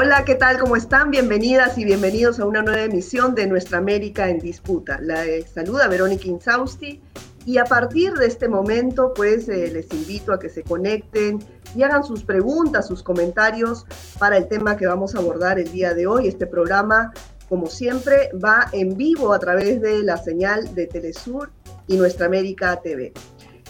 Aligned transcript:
Hola, 0.00 0.24
¿qué 0.24 0.36
tal? 0.36 0.60
¿Cómo 0.60 0.76
están? 0.76 1.10
Bienvenidas 1.10 1.76
y 1.76 1.84
bienvenidos 1.84 2.38
a 2.38 2.46
una 2.46 2.62
nueva 2.62 2.82
emisión 2.82 3.34
de 3.34 3.48
Nuestra 3.48 3.78
América 3.78 4.28
en 4.28 4.38
Disputa. 4.38 5.00
La 5.02 5.26
eh, 5.26 5.44
saluda 5.52 5.88
Verónica 5.88 6.28
Insausti 6.28 7.02
y 7.44 7.58
a 7.58 7.64
partir 7.64 8.12
de 8.12 8.26
este 8.26 8.48
momento, 8.48 9.12
pues 9.12 9.48
eh, 9.48 9.68
les 9.72 9.92
invito 9.92 10.32
a 10.32 10.38
que 10.38 10.50
se 10.50 10.62
conecten 10.62 11.40
y 11.74 11.82
hagan 11.82 12.04
sus 12.04 12.22
preguntas, 12.22 12.86
sus 12.86 13.02
comentarios 13.02 13.86
para 14.20 14.36
el 14.36 14.46
tema 14.46 14.76
que 14.76 14.86
vamos 14.86 15.16
a 15.16 15.18
abordar 15.18 15.58
el 15.58 15.72
día 15.72 15.94
de 15.94 16.06
hoy. 16.06 16.28
Este 16.28 16.46
programa, 16.46 17.12
como 17.48 17.66
siempre, 17.66 18.30
va 18.32 18.68
en 18.70 18.96
vivo 18.96 19.32
a 19.32 19.40
través 19.40 19.80
de 19.80 20.04
la 20.04 20.16
señal 20.16 20.76
de 20.76 20.86
Telesur 20.86 21.50
y 21.88 21.96
Nuestra 21.96 22.26
América 22.26 22.80
TV. 22.80 23.12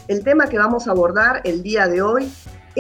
El 0.09 0.23
tema 0.23 0.47
que 0.47 0.59
vamos 0.59 0.89
a 0.89 0.91
abordar 0.91 1.41
el 1.45 1.63
día 1.63 1.89
de 1.89 2.03
hoy 2.03 2.31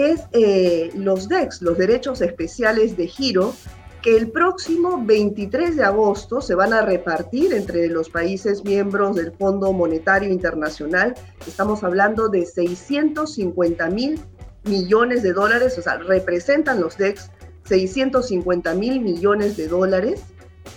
es 0.00 0.22
eh, 0.32 0.90
los 0.94 1.28
DEX, 1.28 1.62
los 1.62 1.78
derechos 1.78 2.20
especiales 2.20 2.96
de 2.96 3.06
giro, 3.06 3.54
que 4.02 4.16
el 4.16 4.30
próximo 4.30 5.02
23 5.04 5.76
de 5.76 5.84
agosto 5.84 6.40
se 6.40 6.54
van 6.54 6.72
a 6.72 6.82
repartir 6.82 7.52
entre 7.52 7.88
los 7.88 8.08
países 8.08 8.64
miembros 8.64 9.16
del 9.16 9.32
Fondo 9.32 9.72
Monetario 9.72 10.30
Internacional. 10.30 11.14
Estamos 11.46 11.82
hablando 11.82 12.28
de 12.28 12.46
650 12.46 13.90
mil 13.90 14.20
millones 14.64 15.22
de 15.22 15.32
dólares, 15.32 15.76
o 15.78 15.82
sea, 15.82 15.98
representan 15.98 16.80
los 16.80 16.96
DEX 16.96 17.30
650 17.64 18.74
mil 18.74 19.00
millones 19.00 19.56
de 19.56 19.68
dólares. 19.68 20.22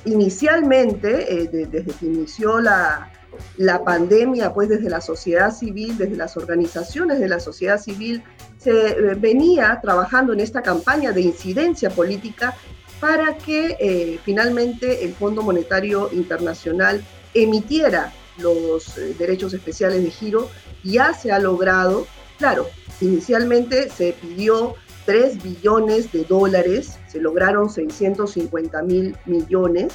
Inicialmente, 0.05 1.41
eh, 1.43 1.47
desde 1.47 1.91
que 1.93 2.05
inició 2.05 2.59
la, 2.59 3.11
la 3.57 3.83
pandemia, 3.83 4.53
pues 4.53 4.69
desde 4.69 4.89
la 4.89 5.01
sociedad 5.01 5.53
civil, 5.53 5.97
desde 5.97 6.15
las 6.15 6.37
organizaciones 6.37 7.19
de 7.19 7.27
la 7.27 7.39
sociedad 7.39 7.79
civil, 7.79 8.23
se 8.61 8.89
eh, 8.89 9.15
venía 9.15 9.79
trabajando 9.81 10.33
en 10.33 10.39
esta 10.39 10.61
campaña 10.61 11.11
de 11.11 11.21
incidencia 11.21 11.89
política 11.89 12.55
para 12.99 13.35
que 13.37 13.75
eh, 13.79 14.19
finalmente 14.23 15.03
el 15.03 15.13
Fondo 15.13 15.41
Monetario 15.41 16.09
Internacional 16.11 17.03
emitiera 17.33 18.13
los 18.37 18.97
eh, 18.97 19.15
derechos 19.17 19.53
especiales 19.53 20.03
de 20.03 20.11
giro. 20.11 20.49
Ya 20.83 21.13
se 21.13 21.31
ha 21.31 21.39
logrado, 21.39 22.05
claro, 22.37 22.67
inicialmente 22.99 23.89
se 23.89 24.13
pidió 24.13 24.75
3 25.05 25.41
billones 25.41 26.11
de 26.11 26.23
dólares, 26.25 26.99
se 27.07 27.19
lograron 27.19 27.69
650 27.69 28.83
mil 28.83 29.17
millones, 29.25 29.93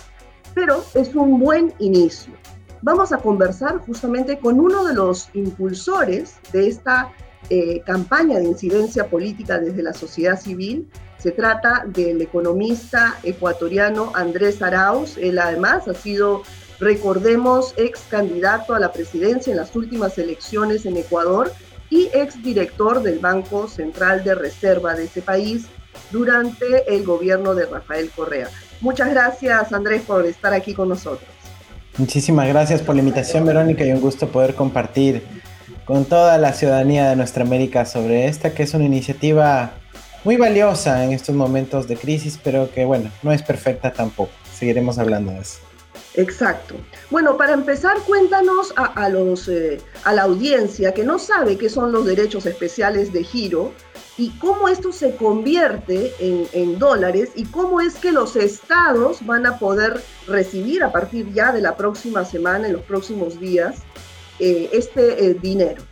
pero 0.55 0.85
es 0.95 1.15
un 1.15 1.39
buen 1.39 1.73
inicio 1.79 2.33
vamos 2.83 3.11
a 3.11 3.19
conversar 3.19 3.79
justamente 3.79 4.39
con 4.39 4.61
uno 4.61 4.85
de 4.85 4.95
los 4.95 5.29
impulsores 5.35 6.37
de 6.53 6.69
esta 6.69 7.11
eh, 7.51 7.83
campaña 7.85 8.39
de 8.39 8.45
incidencia 8.45 9.09
política 9.09 9.59
desde 9.59 9.83
la 9.83 9.93
sociedad 9.93 10.41
civil. 10.41 10.89
Se 11.19 11.31
trata 11.31 11.85
del 11.87 12.21
economista 12.21 13.19
ecuatoriano 13.23 14.13
Andrés 14.15 14.63
Arauz. 14.63 15.17
Él 15.17 15.39
además 15.39 15.89
ha 15.89 15.95
sido, 15.95 16.43
recordemos, 16.79 17.75
ex 17.77 18.01
candidato 18.09 18.75
a 18.75 18.81
la 18.81 18.93
presidencia 18.93 19.51
en 19.51 19.57
las 19.57 19.75
últimas 19.75 20.19
elecciones 20.19 20.87
en 20.87 20.97
Ecuador 20.97 21.53
y 21.89 22.11
ex 22.13 22.43
director 22.43 23.03
del 23.03 23.19
Banco 23.19 23.69
Central 23.69 24.25
de 24.25 24.35
Reserva 24.35 24.95
de 24.95 25.05
ese 25.05 25.23
país 25.23 25.67
durante 26.11 26.95
el 26.95 27.05
gobierno 27.05 27.55
de 27.55 27.67
Rafael 27.67 28.11
Correa. 28.11 28.49
Muchas 28.81 29.11
gracias, 29.11 29.73
Andrés, 29.73 30.03
por 30.03 30.27
estar 30.27 30.53
aquí 30.53 30.75
con 30.75 30.89
nosotros. 30.89 31.29
Muchísimas 31.99 32.47
gracias 32.49 32.83
por 32.83 32.95
la 32.95 33.01
invitación, 33.01 33.47
Verónica, 33.47 33.85
y 33.85 33.91
un 33.91 34.01
gusto 34.01 34.29
poder 34.29 34.55
compartir 34.55 35.23
con 35.87 36.05
toda 36.05 36.37
la 36.37 36.53
ciudadanía 36.53 37.09
de 37.09 37.17
nuestra 37.17 37.45
América 37.45 37.87
sobre 37.87 38.27
esta, 38.27 38.53
que 38.53 38.65
es 38.65 38.75
una 38.75 38.85
iniciativa 38.85 39.73
muy 40.25 40.37
valiosa 40.37 41.05
en 41.05 41.13
estos 41.13 41.35
momentos 41.35 41.87
de 41.89 41.97
crisis, 41.97 42.39
pero 42.43 42.71
que, 42.71 42.85
bueno, 42.85 43.11
no 43.23 43.33
es 43.33 43.43
perfecta 43.43 43.93
tampoco. 43.93 44.33
Seguiremos 44.53 44.99
hablando 44.99 45.33
de 45.33 45.41
eso. 45.41 45.61
Exacto. 46.15 46.75
Bueno, 47.11 47.37
para 47.37 47.53
empezar, 47.53 47.97
cuéntanos 48.07 48.75
eh, 49.49 49.81
a 50.05 50.13
la 50.13 50.23
audiencia 50.23 50.93
que 50.93 51.05
no 51.05 51.19
sabe 51.19 51.57
qué 51.57 51.71
son 51.71 51.93
los 51.93 52.05
derechos 52.05 52.47
especiales 52.47 53.13
de 53.13 53.23
giro, 53.23 53.73
y 54.19 54.31
cómo 54.39 54.69
esto 54.69 54.93
se 54.93 55.15
convierte 55.17 56.13
en, 56.19 56.79
dólares 56.79 57.31
y 57.35 57.45
cómo 57.45 57.81
es 57.81 57.97
que 57.97 58.13
los 58.13 58.37
estados 58.37 59.25
van 59.27 59.47
a 59.47 59.59
poder 59.59 60.03
recibir 60.27 60.83
a 60.83 60.93
partir 60.93 61.33
ya 61.33 61.53
de 61.53 61.61
la 61.61 61.77
próxima 61.77 62.25
semana, 62.25 62.67
en 62.67 62.75
los 62.75 62.83
próximos 62.83 63.39
días, 63.39 63.77
eh, 64.39 64.71
este 64.73 65.31
eh, 65.31 65.35
dinero. 65.35 65.83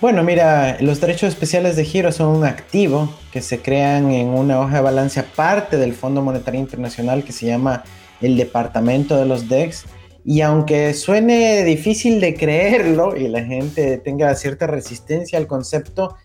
Bueno, 0.00 0.22
mira, 0.22 0.76
los 0.80 1.00
derechos 1.00 1.30
especiales 1.30 1.74
de 1.76 1.84
giro 1.84 2.12
son 2.12 2.36
un 2.36 2.44
activo 2.44 3.14
que 3.32 3.40
se 3.40 3.60
crean 3.60 4.10
en 4.10 4.28
una 4.28 4.60
hoja 4.60 4.76
de 4.76 4.82
balance 4.82 5.20
aparte 5.20 5.78
del 5.78 5.94
Fondo 5.94 6.20
Monetario 6.20 6.60
Internacional 6.60 7.24
que 7.24 7.32
se 7.32 7.46
llama 7.46 7.82
el 8.20 8.36
Departamento 8.36 9.16
de 9.16 9.24
los 9.24 9.48
DEX. 9.48 9.84
Y 10.24 10.42
aunque 10.42 10.92
suene 10.92 11.64
difícil 11.64 12.20
de 12.20 12.34
creerlo 12.34 13.16
y 13.16 13.28
la 13.28 13.44
gente 13.44 13.96
tenga 13.98 14.34
cierta 14.34 14.66
resistencia 14.66 15.38
al 15.38 15.46
concepto, 15.46 16.16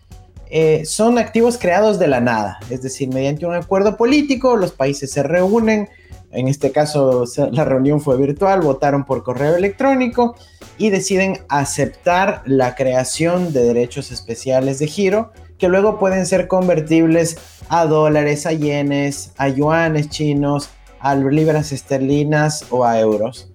eh, 0.54 0.84
son 0.84 1.18
activos 1.18 1.56
creados 1.56 1.98
de 1.98 2.08
la 2.08 2.20
nada, 2.20 2.58
es 2.68 2.82
decir, 2.82 3.08
mediante 3.08 3.46
un 3.46 3.54
acuerdo 3.54 3.96
político, 3.96 4.54
los 4.54 4.72
países 4.72 5.10
se 5.10 5.22
reúnen, 5.22 5.88
en 6.32 6.48
este 6.48 6.72
caso 6.72 7.24
la 7.52 7.64
reunión 7.64 8.00
fue 8.00 8.16
virtual, 8.16 8.62
votaron 8.62 9.04
por 9.04 9.22
correo 9.22 9.54
electrónico 9.54 10.34
y 10.78 10.90
deciden 10.90 11.38
aceptar 11.48 12.42
la 12.46 12.74
creación 12.74 13.52
de 13.52 13.64
derechos 13.64 14.10
especiales 14.10 14.78
de 14.78 14.86
giro 14.86 15.32
que 15.58 15.68
luego 15.68 15.98
pueden 15.98 16.26
ser 16.26 16.48
convertibles 16.48 17.36
a 17.68 17.86
dólares, 17.86 18.46
a 18.46 18.52
yenes, 18.52 19.32
a 19.36 19.48
yuanes 19.48 20.08
chinos, 20.08 20.70
a 20.98 21.14
libras 21.14 21.70
esterlinas 21.70 22.64
o 22.70 22.84
a 22.84 22.98
euros. 22.98 23.48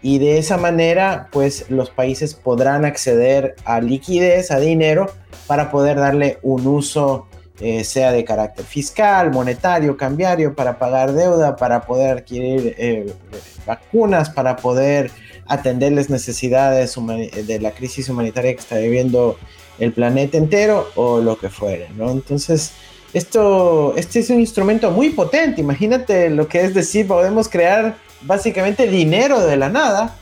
Y 0.00 0.18
de 0.18 0.38
esa 0.38 0.56
manera 0.56 1.28
pues 1.32 1.68
los 1.70 1.90
países 1.90 2.34
podrán 2.34 2.84
acceder 2.84 3.56
a 3.64 3.80
liquidez, 3.80 4.50
a 4.50 4.60
dinero 4.60 5.06
para 5.46 5.70
poder 5.70 5.96
darle 5.96 6.38
un 6.42 6.66
uso 6.66 7.26
eh, 7.60 7.82
sea 7.84 8.12
de 8.12 8.24
carácter 8.24 8.64
fiscal, 8.64 9.30
monetario, 9.32 9.96
cambiario, 9.96 10.54
para 10.54 10.78
pagar 10.78 11.12
deuda, 11.12 11.56
para 11.56 11.82
poder 11.82 12.18
adquirir 12.18 12.74
eh, 12.78 13.12
vacunas, 13.66 14.30
para 14.30 14.56
poder 14.56 15.10
atender 15.46 15.92
las 15.92 16.10
necesidades 16.10 16.94
de 17.46 17.60
la 17.60 17.72
crisis 17.72 18.08
humanitaria 18.08 18.54
que 18.54 18.60
está 18.60 18.76
viviendo 18.76 19.36
el 19.78 19.92
planeta 19.92 20.36
entero 20.36 20.88
o 20.94 21.20
lo 21.20 21.38
que 21.38 21.48
fuere, 21.48 21.88
¿no? 21.96 22.10
Entonces, 22.10 22.72
esto, 23.12 23.94
este 23.96 24.20
es 24.20 24.30
un 24.30 24.40
instrumento 24.40 24.90
muy 24.90 25.10
potente, 25.10 25.60
imagínate 25.60 26.30
lo 26.30 26.46
que 26.46 26.60
es 26.60 26.74
decir, 26.74 27.06
podemos 27.06 27.48
crear 27.48 27.96
básicamente 28.22 28.86
dinero 28.86 29.40
de 29.40 29.56
la 29.56 29.68
nada. 29.68 30.16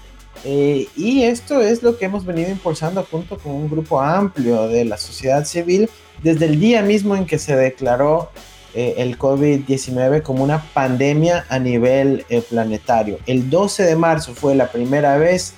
Eh, 0.44 0.86
y 0.96 1.22
esto 1.22 1.60
es 1.60 1.82
lo 1.82 1.96
que 1.96 2.04
hemos 2.04 2.24
venido 2.24 2.50
impulsando 2.50 3.04
junto 3.10 3.38
con 3.38 3.52
un 3.52 3.70
grupo 3.70 4.00
amplio 4.00 4.68
de 4.68 4.84
la 4.84 4.96
sociedad 4.96 5.44
civil 5.44 5.88
desde 6.22 6.46
el 6.46 6.60
día 6.60 6.82
mismo 6.82 7.16
en 7.16 7.26
que 7.26 7.38
se 7.38 7.56
declaró 7.56 8.30
eh, 8.74 8.94
el 8.98 9.18
COVID-19 9.18 10.22
como 10.22 10.44
una 10.44 10.62
pandemia 10.74 11.46
a 11.48 11.58
nivel 11.58 12.24
eh, 12.28 12.42
planetario. 12.42 13.18
El 13.26 13.48
12 13.50 13.84
de 13.84 13.96
marzo 13.96 14.34
fue 14.34 14.54
la 14.54 14.70
primera 14.70 15.16
vez 15.18 15.54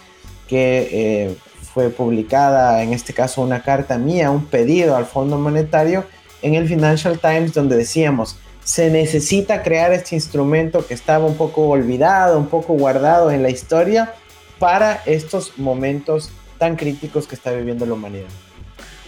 que 0.49 1.37
fue 1.75 1.91
publicada, 1.91 2.83
en 2.83 2.95
este 2.95 3.13
caso, 3.13 3.43
una 3.43 3.63
carta 3.63 3.99
mía, 3.99 4.31
un 4.31 4.47
pedido 4.47 4.97
al 4.97 5.05
Fondo 5.05 5.39
Monetario 5.39 6.05
en 6.43 6.55
el 6.55 6.67
Financial 6.67 7.19
Times 7.19 7.53
donde 7.53 7.77
decíamos, 7.77 8.37
se 8.65 8.91
necesita 8.91 9.63
crear 9.63 9.93
este 9.93 10.15
instrumento 10.15 10.87
que 10.87 10.95
estaba 10.95 11.25
un 11.25 11.37
poco 11.37 11.69
olvidado, 11.69 12.39
un 12.39 12.49
poco 12.49 12.75
guardado 12.75 13.31
en 13.31 13.43
la 13.43 13.51
historia 13.51 14.15
para 14.59 15.03
estos 15.07 15.59
momentos 15.59 16.31
tan 16.59 16.77
críticos 16.77 17.27
que 17.27 17.35
está 17.35 17.53
viviendo 17.53 17.87
la 17.87 17.95
humanidad. 17.95 18.29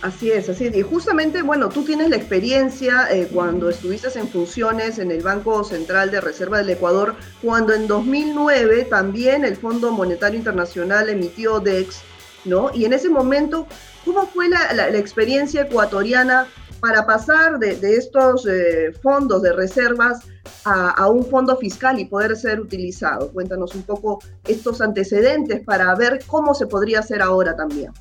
Así 0.02 0.30
es, 0.30 0.48
así 0.48 0.66
es. 0.66 0.76
Y 0.76 0.82
justamente, 0.82 1.42
bueno, 1.42 1.68
tú 1.68 1.84
tienes 1.84 2.08
la 2.08 2.16
experiencia 2.16 3.06
eh, 3.10 3.28
cuando 3.32 3.68
estuviste 3.68 4.08
en 4.18 4.28
funciones 4.28 4.98
en 4.98 5.10
el 5.10 5.22
Banco 5.22 5.62
Central 5.62 6.10
de 6.10 6.22
Reserva 6.22 6.58
del 6.58 6.70
Ecuador, 6.70 7.14
cuando 7.42 7.74
en 7.74 7.86
2009 7.86 8.86
también 8.86 9.44
el 9.44 9.56
Fondo 9.56 9.92
Monetario 9.92 10.38
Internacional 10.38 11.10
emitió 11.10 11.60
DEX, 11.60 12.00
¿no? 12.46 12.70
Y 12.72 12.86
en 12.86 12.94
ese 12.94 13.10
momento, 13.10 13.66
¿cómo 14.06 14.26
fue 14.26 14.48
la 14.48 14.88
experiencia 14.88 15.62
ecuatoriana 15.62 16.46
para 16.80 17.06
pasar 17.06 17.58
de, 17.58 17.78
estos 17.96 18.46
eh, 18.46 18.92
fondos 19.02 19.42
de 19.42 19.52
reservas 19.52 20.20
a, 20.64 21.08
un 21.08 21.24
fondo 21.24 21.56
fiscal 21.56 21.98
y 21.98 22.06
poder 22.06 22.36
ser 22.36 22.60
utilizado. 22.60 23.30
Cuéntanos 23.32 23.74
un 23.74 23.82
poco 23.82 24.20
estos 24.46 24.80
antecedentes 24.80 25.60
para 25.64 25.94
ver 25.94 26.20
cómo 26.26 26.54
se 26.54 26.66
podría 26.66 27.00
hacer 27.00 27.22
ahora 27.22 27.54
también. 27.54 27.92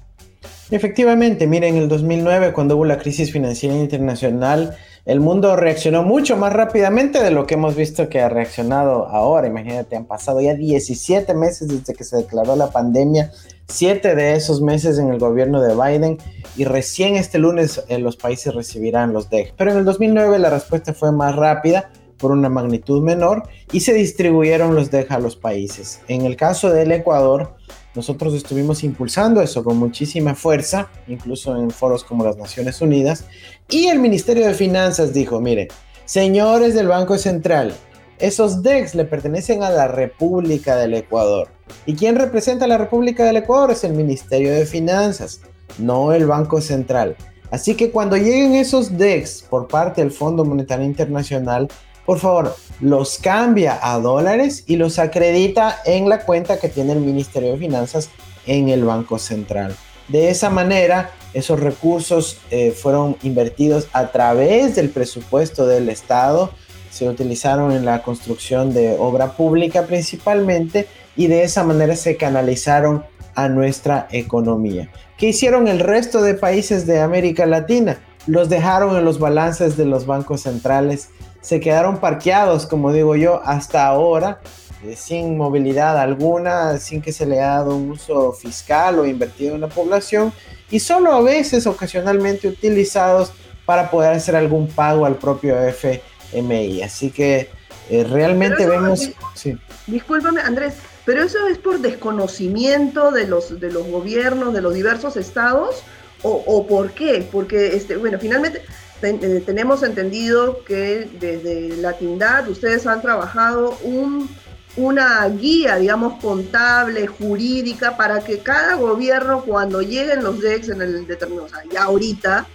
Efectivamente, 0.72 1.48
miren, 1.48 1.76
en 1.76 1.84
el 1.84 1.90
2009, 1.90 2.54
cuando 2.54 2.76
hubo 2.76 2.86
la 2.86 3.00
crisis 3.00 3.32
financiera 3.32 3.76
internacional, 3.76 4.78
el 5.06 5.20
mundo 5.20 5.56
reaccionó 5.56 6.04
mucho 6.04 6.38
más 6.38 6.54
rápidamente 6.54 7.24
de 7.24 7.32
lo 7.32 7.48
que 7.48 7.56
hemos 7.56 7.76
visto 7.76 8.08
que 8.08 8.22
ha 8.22 8.30
reaccionado 8.30 9.08
ahora. 9.08 9.48
Imagínate, 9.48 9.96
han 9.96 10.06
pasado 10.06 10.40
ya 10.42 10.54
17 10.54 11.34
meses 11.34 11.68
desde 11.68 11.96
que 11.96 12.04
se 12.04 12.18
declaró 12.18 12.56
la 12.56 12.70
pandemia, 12.70 13.32
7 13.68 14.14
de 14.14 14.36
esos 14.36 14.62
meses 14.62 15.00
en 15.00 15.10
el 15.10 15.18
gobierno 15.18 15.60
de 15.62 15.74
Biden 15.74 16.20
y 16.56 16.66
recién 16.66 17.16
este 17.16 17.40
lunes 17.40 17.84
eh, 17.88 17.98
los 17.98 18.18
países 18.18 18.54
recibirán 18.54 19.12
los 19.12 19.32
DEC. 19.32 19.56
Pero 19.58 19.72
en 19.72 19.78
el 19.78 19.86
2009 19.86 20.38
la 20.38 20.52
respuesta 20.52 20.94
fue 20.94 21.12
más 21.12 21.36
rápida 21.36 21.90
por 22.20 22.32
una 22.32 22.50
magnitud 22.50 23.02
menor 23.02 23.50
y 23.72 23.80
se 23.80 23.94
distribuyeron 23.94 24.76
los 24.76 24.92
DEC 24.92 25.12
a 25.12 25.20
los 25.20 25.36
países. 25.36 26.02
En 26.08 26.26
el 26.26 26.36
caso 26.36 26.70
del 26.70 26.92
Ecuador, 26.92 27.56
nosotros 28.00 28.34
estuvimos 28.34 28.86
impulsando 28.86 29.42
eso 29.42 29.62
con 29.62 29.76
muchísima 29.76 30.34
fuerza, 30.34 30.90
incluso 31.10 31.58
en 31.58 31.70
foros 31.70 32.06
como 32.06 32.24
las 32.24 32.38
Naciones 32.38 32.80
Unidas, 32.80 33.26
y 33.70 33.88
el 33.88 34.00
Ministerio 34.00 34.48
de 34.48 34.54
Finanzas 34.54 35.14
dijo, 35.14 35.42
mire, 35.42 35.68
señores 36.06 36.76
del 36.76 36.88
Banco 36.88 37.18
Central, 37.18 37.74
esos 38.18 38.64
DEX 38.64 38.96
le 38.96 39.04
pertenecen 39.04 39.64
a 39.64 39.70
la 39.70 39.90
República 39.90 40.78
del 40.78 40.94
Ecuador. 40.94 41.50
¿Y 41.86 41.96
quién 41.96 42.16
representa 42.16 42.64
a 42.64 42.70
la 42.70 42.78
República 42.78 43.26
del 43.26 43.36
Ecuador? 43.36 43.72
Es 43.72 43.84
el 43.84 43.92
Ministerio 43.92 44.54
de 44.54 44.66
Finanzas, 44.66 45.42
no 45.78 46.14
el 46.14 46.26
Banco 46.26 46.62
Central. 46.62 47.18
Así 47.52 47.76
que 47.76 47.92
cuando 47.92 48.16
lleguen 48.16 48.56
esos 48.56 48.98
DEX 48.98 49.42
por 49.42 49.68
parte 49.68 50.00
del 50.00 50.12
Fondo 50.12 50.46
Monetario 50.46 50.86
Internacional, 50.86 51.68
por 52.10 52.18
favor, 52.18 52.56
los 52.80 53.20
cambia 53.20 53.78
a 53.84 54.00
dólares 54.00 54.64
y 54.66 54.78
los 54.78 54.98
acredita 54.98 55.78
en 55.86 56.10
la 56.10 56.22
cuenta 56.26 56.60
que 56.60 56.68
tiene 56.68 56.94
el 56.94 57.02
Ministerio 57.02 57.52
de 57.52 57.60
Finanzas 57.60 58.10
en 58.48 58.70
el 58.70 58.84
Banco 58.84 59.20
Central. 59.20 59.76
De 60.08 60.32
esa 60.32 60.50
manera, 60.50 61.12
esos 61.36 61.60
recursos 61.60 62.40
eh, 62.50 62.72
fueron 62.72 63.16
invertidos 63.22 63.90
a 63.94 64.08
través 64.08 64.76
del 64.76 64.90
presupuesto 64.90 65.68
del 65.68 65.88
Estado, 65.88 66.50
se 66.90 67.08
utilizaron 67.08 67.74
en 67.74 67.86
la 67.86 68.02
construcción 68.02 68.74
de 68.74 68.96
obra 68.98 69.34
pública 69.34 69.84
principalmente 69.84 70.88
y 71.16 71.28
de 71.28 71.44
esa 71.44 71.64
manera 71.64 71.96
se 71.96 72.18
canalizaron 72.18 73.06
a 73.36 73.50
nuestra 73.50 74.08
economía. 74.10 74.90
¿Qué 75.20 75.28
hicieron 75.28 75.68
el 75.68 75.78
resto 75.78 76.24
de 76.24 76.34
países 76.34 76.88
de 76.88 77.02
América 77.02 77.46
Latina? 77.46 78.00
Los 78.26 78.50
dejaron 78.50 78.98
en 78.98 79.06
los 79.06 79.20
balances 79.20 79.78
de 79.78 79.86
los 79.86 80.08
bancos 80.08 80.42
centrales 80.42 81.10
se 81.42 81.60
quedaron 81.60 82.00
parqueados, 82.00 82.66
como 82.66 82.92
digo 82.92 83.16
yo, 83.16 83.42
hasta 83.44 83.86
ahora, 83.86 84.42
eh, 84.84 84.96
sin 84.96 85.38
movilidad 85.38 85.98
alguna, 85.98 86.78
sin 86.78 87.02
que 87.02 87.12
se 87.12 87.26
le 87.26 87.36
haya 87.36 87.56
dado 87.56 87.76
un 87.76 87.92
uso 87.92 88.34
fiscal 88.34 89.00
o 89.00 89.06
invertido 89.06 89.56
en 89.56 89.62
la 89.62 89.68
población, 89.68 90.34
y 90.70 90.80
solo 90.80 91.14
a 91.14 91.22
veces, 91.22 91.68
ocasionalmente, 91.68 92.48
utilizados 92.48 93.32
para 93.66 93.90
poder 93.90 94.14
hacer 94.14 94.36
algún 94.36 94.68
pago 94.68 95.06
al 95.06 95.16
propio 95.16 95.58
FMI. 95.62 96.82
Así 96.84 97.12
que 97.12 97.50
eh, 97.90 98.04
realmente 98.04 98.66
vemos... 98.66 99.12
Sí. 99.34 99.58
Discúlpame, 99.88 100.42
Andrés, 100.42 100.76
pero 101.06 101.24
eso 101.24 101.48
es 101.48 101.58
por 101.58 101.80
desconocimiento 101.80 103.12
de 103.12 103.28
los, 103.28 103.60
de 103.60 103.72
los 103.72 103.88
gobiernos, 103.88 104.54
de 104.54 104.62
los 104.62 104.74
diversos 104.74 105.18
estados, 105.18 105.84
o, 106.22 106.44
o 106.46 106.68
por 106.68 106.92
qué? 106.92 107.28
Porque, 107.32 107.76
este, 107.76 107.96
bueno, 107.96 108.20
finalmente 108.20 108.62
eh, 109.02 109.44
tenemos 109.46 109.84
entendido 109.84 110.64
que 110.64 111.10
desde 111.20 111.78
la 111.78 111.94
Tindad 111.94 112.50
ustedes 112.50 112.86
han 112.86 113.02
trabajado 113.02 113.78
un, 113.84 114.30
una 114.76 115.28
guía, 115.30 115.78
digamos, 115.78 116.22
contable, 116.22 117.08
jurídica, 117.08 117.98
para 117.98 118.22
que 118.22 118.40
cada 118.40 118.76
gobierno, 118.76 119.44
cuando 119.44 119.82
lleguen 119.82 120.24
los 120.24 120.42
DEX 120.42 120.70
en 120.70 120.82
el 120.82 121.08
determinado, 121.08 121.46
o 121.46 121.50
sea, 121.50 121.64
ya 121.72 121.84
ahorita, 121.84 122.48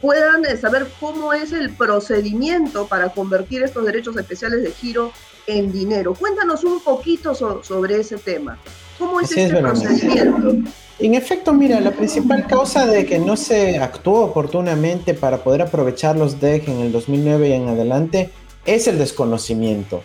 puedan 0.00 0.44
eh, 0.44 0.56
saber 0.56 0.86
cómo 1.00 1.32
es 1.32 1.52
el 1.52 1.74
procedimiento 1.74 2.86
para 2.86 3.08
convertir 3.10 3.62
estos 3.62 3.86
derechos 3.86 4.16
especiales 4.16 4.62
de 4.62 4.70
giro 4.70 5.12
en 5.46 5.72
dinero. 5.72 6.14
Cuéntanos 6.14 6.64
un 6.64 6.80
poquito 6.82 7.34
sobre 7.34 8.00
ese 8.00 8.18
tema. 8.18 8.58
¿Cómo 8.98 9.20
es 9.20 9.36
este 9.36 9.56
procedimiento? 9.56 10.70
En 10.98 11.14
efecto, 11.14 11.52
mira, 11.52 11.80
la 11.80 11.90
principal 11.90 12.46
causa 12.46 12.86
de 12.86 13.04
que 13.04 13.18
no 13.18 13.36
se 13.36 13.78
actuó 13.78 14.20
oportunamente 14.20 15.14
para 15.14 15.38
poder 15.38 15.62
aprovechar 15.62 16.16
los 16.16 16.40
DEG 16.40 16.68
en 16.68 16.80
el 16.80 16.92
2009 16.92 17.48
y 17.48 17.52
en 17.52 17.68
adelante 17.68 18.30
es 18.64 18.86
el 18.86 18.98
desconocimiento. 18.98 20.02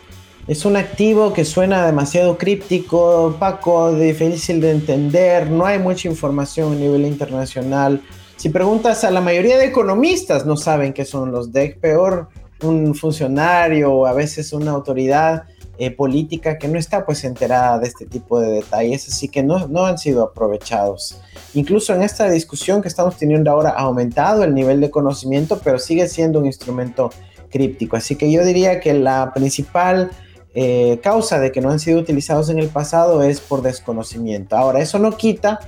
Es 0.47 0.65
un 0.65 0.77
activo 0.77 1.31
que 1.31 1.45
suena 1.45 1.85
demasiado 1.85 2.39
críptico, 2.39 3.25
opaco, 3.25 3.93
difícil 3.93 4.59
de 4.61 4.71
entender, 4.71 5.51
no 5.51 5.65
hay 5.65 5.77
mucha 5.77 6.07
información 6.07 6.73
a 6.73 6.75
nivel 6.75 7.05
internacional. 7.05 8.01
Si 8.35 8.49
preguntas 8.49 9.03
a 9.03 9.11
la 9.11 9.21
mayoría 9.21 9.59
de 9.59 9.65
economistas, 9.65 10.47
no 10.47 10.57
saben 10.57 10.93
qué 10.93 11.05
son 11.05 11.31
los 11.31 11.51
DEG, 11.51 11.79
peor 11.79 12.29
un 12.63 12.95
funcionario 12.95 13.93
o 13.93 14.05
a 14.07 14.13
veces 14.13 14.51
una 14.51 14.71
autoridad 14.71 15.43
eh, 15.81 15.91
política 15.91 16.57
que 16.57 16.67
no 16.67 16.77
está 16.77 17.05
pues 17.05 17.23
enterada 17.23 17.79
de 17.79 17.87
este 17.87 18.05
tipo 18.05 18.39
de 18.39 18.51
detalles, 18.51 19.07
así 19.07 19.29
que 19.29 19.41
no, 19.41 19.67
no 19.69 19.85
han 19.85 19.97
sido 19.97 20.23
aprovechados. 20.23 21.21
Incluso 21.53 21.95
en 21.95 22.03
esta 22.03 22.29
discusión 22.29 22.81
que 22.81 22.89
estamos 22.89 23.15
teniendo 23.15 23.49
ahora 23.49 23.69
ha 23.69 23.83
aumentado 23.83 24.43
el 24.43 24.53
nivel 24.53 24.81
de 24.81 24.91
conocimiento, 24.91 25.61
pero 25.63 25.79
sigue 25.79 26.09
siendo 26.09 26.39
un 26.39 26.47
instrumento 26.47 27.11
críptico. 27.49 27.95
Así 27.95 28.17
que 28.17 28.29
yo 28.29 28.43
diría 28.43 28.81
que 28.81 28.93
la 28.93 29.31
principal 29.33 30.11
eh, 30.53 30.99
causa 31.01 31.39
de 31.39 31.53
que 31.53 31.61
no 31.61 31.71
han 31.71 31.79
sido 31.79 31.97
utilizados 31.97 32.49
en 32.49 32.59
el 32.59 32.67
pasado 32.67 33.23
es 33.23 33.39
por 33.39 33.61
desconocimiento. 33.61 34.57
Ahora, 34.57 34.81
eso 34.81 34.99
no 34.99 35.15
quita 35.15 35.61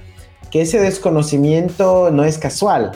que 0.51 0.61
ese 0.61 0.79
desconocimiento 0.79 2.11
no 2.11 2.25
es 2.25 2.37
casual 2.37 2.91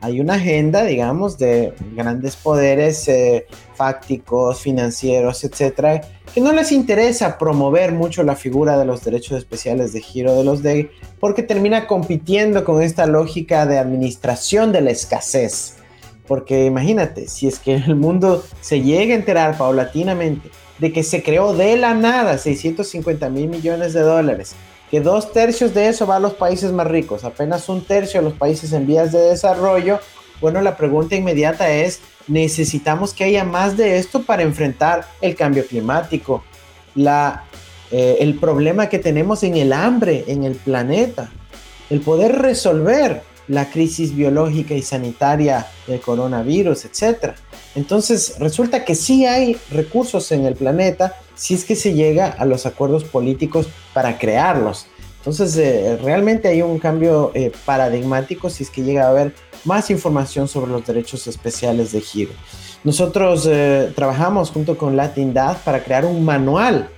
hay 0.00 0.20
una 0.20 0.34
agenda, 0.34 0.84
digamos, 0.84 1.36
de 1.36 1.74
grandes 1.94 2.36
poderes 2.36 3.06
eh, 3.08 3.46
fácticos, 3.74 4.60
financieros, 4.60 5.44
etcétera, 5.44 6.00
que 6.34 6.40
no 6.40 6.52
les 6.52 6.72
interesa 6.72 7.36
promover 7.36 7.92
mucho 7.92 8.22
la 8.22 8.36
figura 8.36 8.78
de 8.78 8.86
los 8.86 9.04
derechos 9.04 9.36
especiales 9.36 9.92
de 9.92 10.00
giro 10.00 10.34
de 10.34 10.44
los 10.44 10.62
DEI, 10.62 10.90
porque 11.18 11.42
termina 11.42 11.86
compitiendo 11.86 12.64
con 12.64 12.82
esta 12.82 13.06
lógica 13.06 13.66
de 13.66 13.78
administración 13.78 14.72
de 14.72 14.80
la 14.80 14.90
escasez. 14.90 15.76
Porque 16.26 16.64
imagínate, 16.64 17.28
si 17.28 17.48
es 17.48 17.58
que 17.58 17.74
el 17.74 17.96
mundo 17.96 18.44
se 18.60 18.80
llega 18.80 19.14
a 19.14 19.18
enterar 19.18 19.58
paulatinamente 19.58 20.48
de 20.78 20.92
que 20.92 21.02
se 21.02 21.22
creó 21.22 21.52
de 21.52 21.76
la 21.76 21.94
nada 21.94 22.38
650 22.38 23.28
mil 23.28 23.48
millones 23.48 23.92
de 23.92 24.00
dólares 24.00 24.54
que 24.90 25.00
dos 25.00 25.32
tercios 25.32 25.72
de 25.72 25.88
eso 25.88 26.06
va 26.06 26.16
a 26.16 26.20
los 26.20 26.34
países 26.34 26.72
más 26.72 26.86
ricos, 26.86 27.24
apenas 27.24 27.68
un 27.68 27.82
tercio 27.82 28.20
a 28.20 28.22
los 28.22 28.32
países 28.32 28.72
en 28.72 28.86
vías 28.86 29.12
de 29.12 29.20
desarrollo. 29.20 30.00
Bueno, 30.40 30.60
la 30.62 30.76
pregunta 30.76 31.14
inmediata 31.14 31.70
es, 31.70 32.00
¿necesitamos 32.26 33.14
que 33.14 33.24
haya 33.24 33.44
más 33.44 33.76
de 33.76 33.98
esto 33.98 34.22
para 34.22 34.42
enfrentar 34.42 35.06
el 35.20 35.36
cambio 35.36 35.64
climático? 35.66 36.42
La, 36.94 37.44
eh, 37.92 38.16
el 38.20 38.34
problema 38.38 38.88
que 38.88 38.98
tenemos 38.98 39.42
en 39.44 39.56
el 39.56 39.72
hambre 39.72 40.24
en 40.26 40.44
el 40.44 40.56
planeta, 40.56 41.30
el 41.88 42.00
poder 42.00 42.38
resolver 42.38 43.22
la 43.46 43.70
crisis 43.70 44.14
biológica 44.14 44.74
y 44.74 44.82
sanitaria 44.82 45.66
del 45.86 46.00
coronavirus, 46.00 46.84
etc. 46.86 47.34
Entonces, 47.74 48.36
resulta 48.38 48.84
que 48.84 48.94
sí 48.94 49.26
hay 49.26 49.56
recursos 49.70 50.32
en 50.32 50.44
el 50.44 50.54
planeta 50.54 51.16
si 51.34 51.54
es 51.54 51.64
que 51.64 51.76
se 51.76 51.94
llega 51.94 52.26
a 52.26 52.44
los 52.44 52.66
acuerdos 52.66 53.04
políticos 53.04 53.68
para 53.94 54.18
crearlos. 54.18 54.86
Entonces, 55.18 55.56
eh, 55.56 55.98
realmente 56.02 56.48
hay 56.48 56.62
un 56.62 56.78
cambio 56.78 57.30
eh, 57.34 57.52
paradigmático 57.64 58.50
si 58.50 58.64
es 58.64 58.70
que 58.70 58.82
llega 58.82 59.04
a 59.04 59.10
haber 59.10 59.34
más 59.64 59.90
información 59.90 60.48
sobre 60.48 60.72
los 60.72 60.86
derechos 60.86 61.26
especiales 61.26 61.92
de 61.92 62.00
giro. 62.00 62.32
Nosotros 62.82 63.46
eh, 63.50 63.92
trabajamos 63.94 64.50
junto 64.50 64.78
con 64.78 64.96
Latindad 64.96 65.58
para 65.62 65.84
crear 65.84 66.06
un 66.06 66.24
manual, 66.24 66.88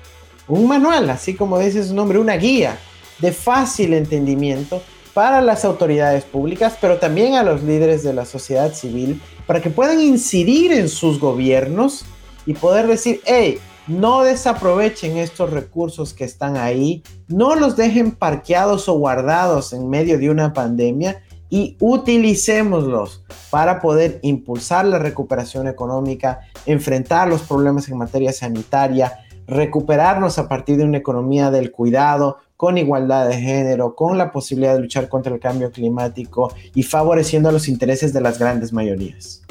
un 0.47 0.69
manual, 0.69 1.11
así 1.11 1.35
como 1.35 1.59
dice 1.59 1.85
su 1.85 1.95
nombre, 1.95 2.19
una 2.19 2.37
guía 2.37 2.79
de 3.19 3.33
fácil 3.33 3.93
entendimiento 3.95 4.83
para 5.14 5.40
las 5.40 5.64
autoridades 5.64 6.25
públicas, 6.25 6.76
pero 6.81 6.99
también 6.99 7.35
a 7.35 7.42
los 7.42 7.62
líderes 7.62 8.02
de 8.02 8.12
la 8.12 8.25
sociedad 8.25 8.73
civil, 8.73 9.21
para 9.47 9.61
que 9.61 9.71
puedan 9.71 10.00
incidir 10.00 10.73
en 10.73 10.88
sus 10.88 11.21
gobiernos 11.21 12.04
y 12.47 12.54
poder 12.54 12.87
decir, 12.87 13.21
hey, 13.25 13.59
no 13.87 14.23
desaprovechen 14.23 15.16
estos 15.16 15.50
recursos 15.50 16.14
que 16.14 16.25
están 16.25 16.57
ahí, 16.57 17.02
no 17.28 17.57
los 17.57 17.76
dejen 17.76 18.12
parqueados 18.12 18.88
o 18.88 18.95
guardados 18.95 19.73
en 19.73 19.88
medio 19.88 20.19
de 20.19 20.31
una 20.31 20.52
pandemia 20.52 21.23
y 21.50 21.76
utilicémoslos 21.81 23.25
para 23.50 23.81
poder 23.81 24.21
impulsar 24.23 24.87
la 24.87 24.99
recuperación 24.99 25.69
económica, 25.69 26.40
enfrentar 26.64 27.28
los 27.28 27.42
problemas 27.42 27.88
en 27.88 27.99
materia 27.99 28.33
sanitaria, 28.33 29.19
recuperarnos 29.47 30.39
a 30.39 30.49
partir 30.49 30.77
de 30.77 30.85
una 30.85 30.99
economía 30.99 31.51
del 31.51 31.71
cuidado, 31.71 32.39
con 32.57 32.79
igualdad 32.79 33.29
de 33.29 33.37
género, 33.37 33.95
con 33.95 34.17
la 34.17 34.31
posibilidad 34.31 34.75
de 34.75 34.81
luchar 34.83 35.09
contra 35.09 35.35
el 35.35 35.41
cambio 35.41 35.73
climático 35.73 36.55
y 36.75 36.85
favoreciendo 36.85 37.51
los 37.51 37.67
intereses 37.67 38.13
de 38.13 38.21
las 38.21 38.39
grandes 38.39 38.73
mayorías. 38.73 39.43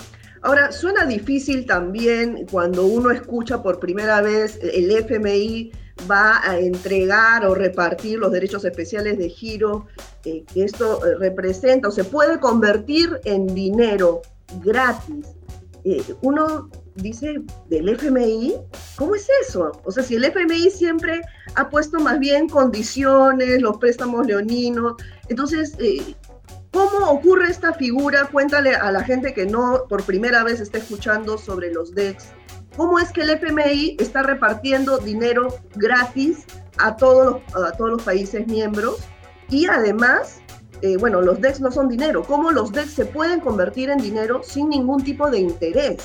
Ahora, 0.44 0.72
suena 0.72 1.06
difícil 1.06 1.66
también 1.66 2.48
cuando 2.50 2.86
uno 2.86 3.12
escucha 3.12 3.62
por 3.62 3.80
primera 3.80 4.22
vez 4.22 4.60
el 4.64 4.90
FMI 4.90 5.72
va 6.10 6.42
a 6.44 6.58
entregar 6.58 7.46
o 7.46 7.54
repartir 7.54 8.18
los 8.18 8.32
derechos 8.32 8.66
especiales 8.66 9.18
de 9.18 9.30
giro, 9.30 9.86
eh, 10.26 10.44
esto 10.56 11.06
eh, 11.06 11.16
representa 11.20 11.90
o 11.90 11.92
se 11.92 12.04
puede 12.04 12.40
convertir 12.40 13.20
en 13.26 13.54
dinero 13.54 14.22
gratis. 14.64 15.28
Eh, 15.84 16.04
uno 16.22 16.70
dice, 16.96 17.42
¿del 17.70 17.90
FMI? 17.90 18.56
¿Cómo 18.96 19.16
es 19.16 19.28
eso? 19.48 19.72
O 19.84 19.92
sea, 19.92 20.04
si 20.04 20.16
el 20.16 20.26
FMI 20.26 20.70
siempre 20.70 21.22
ha 21.56 21.70
puesto 21.70 22.00
más 22.00 22.20
bien 22.20 22.48
condiciones, 22.48 23.62
los 23.62 23.78
préstamos 23.78 24.28
leoninos, 24.28 24.96
entonces, 25.30 25.76
¿Cómo 26.72 27.10
ocurre 27.10 27.50
esta 27.50 27.74
figura? 27.74 28.28
Cuéntale 28.32 28.76
a 28.76 28.92
la 28.92 29.04
gente 29.04 29.34
que 29.34 29.46
no 29.46 29.84
por 29.90 30.04
primera 30.04 30.44
vez 30.44 30.62
está 30.62 30.78
escuchando 30.78 31.38
sobre 31.38 31.74
los 31.74 31.94
DEX. 31.94 32.30
cómo 32.78 32.98
es 32.98 33.12
que 33.12 33.22
el 33.22 33.32
FMI 33.32 33.98
está 34.00 34.24
repartiendo 34.24 34.98
dinero 34.98 35.50
gratis 35.76 36.46
a 36.78 36.96
todos 36.96 37.42
los, 37.54 37.66
a 37.66 37.74
todos 37.74 37.92
los 37.92 38.04
países 38.04 38.48
miembros 38.48 39.00
y 39.50 39.68
además, 39.68 40.41
eh, 40.82 40.98
bueno, 40.98 41.22
los 41.22 41.40
DEX 41.40 41.62
no 41.62 41.72
son 41.72 41.88
dinero, 41.88 42.24
cómo 42.24 42.52
los 42.52 42.72
DEX 42.72 42.92
se 42.92 43.06
pueden 43.06 43.40
convertir 43.40 43.90
en 43.90 44.00
dinero 44.00 44.42
sin 44.44 44.70
ningún 44.70 45.04
tipo 45.04 45.30
de 45.30 45.40
interés. 45.40 45.98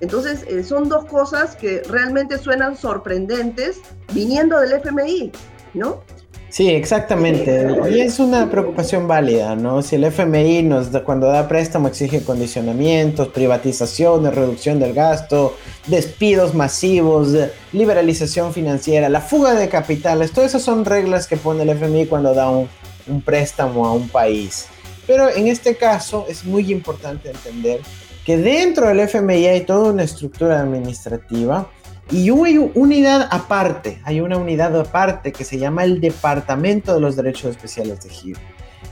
Entonces, 0.00 0.44
eh, 0.48 0.62
son 0.62 0.88
dos 0.88 1.06
cosas 1.06 1.56
que 1.56 1.82
realmente 1.88 2.38
suenan 2.38 2.76
sorprendentes 2.76 3.80
viniendo 4.12 4.60
del 4.60 4.72
FMI, 4.72 5.32
¿no? 5.74 6.02
Sí, 6.48 6.68
exactamente. 6.70 7.66
Y 7.90 8.00
es 8.00 8.18
una 8.18 8.48
preocupación 8.50 9.08
válida, 9.08 9.56
¿no? 9.56 9.82
Si 9.82 9.96
el 9.96 10.04
FMI 10.04 10.62
nos 10.62 10.88
cuando 11.04 11.26
da 11.26 11.48
préstamo 11.48 11.88
exige 11.88 12.22
condicionamientos, 12.22 13.28
privatizaciones, 13.28 14.34
reducción 14.34 14.78
del 14.78 14.94
gasto, 14.94 15.54
despidos 15.86 16.54
masivos, 16.54 17.34
liberalización 17.72 18.54
financiera, 18.54 19.08
la 19.08 19.20
fuga 19.20 19.54
de 19.54 19.68
capitales, 19.68 20.32
todas 20.32 20.50
esas 20.50 20.62
son 20.62 20.84
reglas 20.84 21.26
que 21.26 21.36
pone 21.36 21.64
el 21.64 21.70
FMI 21.70 22.06
cuando 22.06 22.32
da 22.32 22.48
un, 22.48 22.68
un 23.06 23.22
préstamo 23.22 23.86
a 23.86 23.92
un 23.92 24.08
país. 24.08 24.66
Pero 25.06 25.28
en 25.28 25.46
este 25.46 25.76
caso 25.76 26.26
es 26.28 26.44
muy 26.44 26.72
importante 26.72 27.30
entender 27.30 27.80
que 28.24 28.36
dentro 28.36 28.88
del 28.88 29.00
FMI 29.00 29.46
hay 29.46 29.60
toda 29.60 29.92
una 29.92 30.02
estructura 30.02 30.60
administrativa 30.60 31.70
y 32.10 32.30
una 32.30 32.70
unidad 32.74 33.28
aparte, 33.30 34.00
hay 34.04 34.20
una 34.20 34.36
unidad 34.36 34.78
aparte 34.78 35.32
que 35.32 35.44
se 35.44 35.58
llama 35.58 35.84
el 35.84 36.00
Departamento 36.00 36.94
de 36.94 37.00
los 37.00 37.16
Derechos 37.16 37.52
Especiales 37.52 38.02
de 38.02 38.10
Giro. 38.10 38.40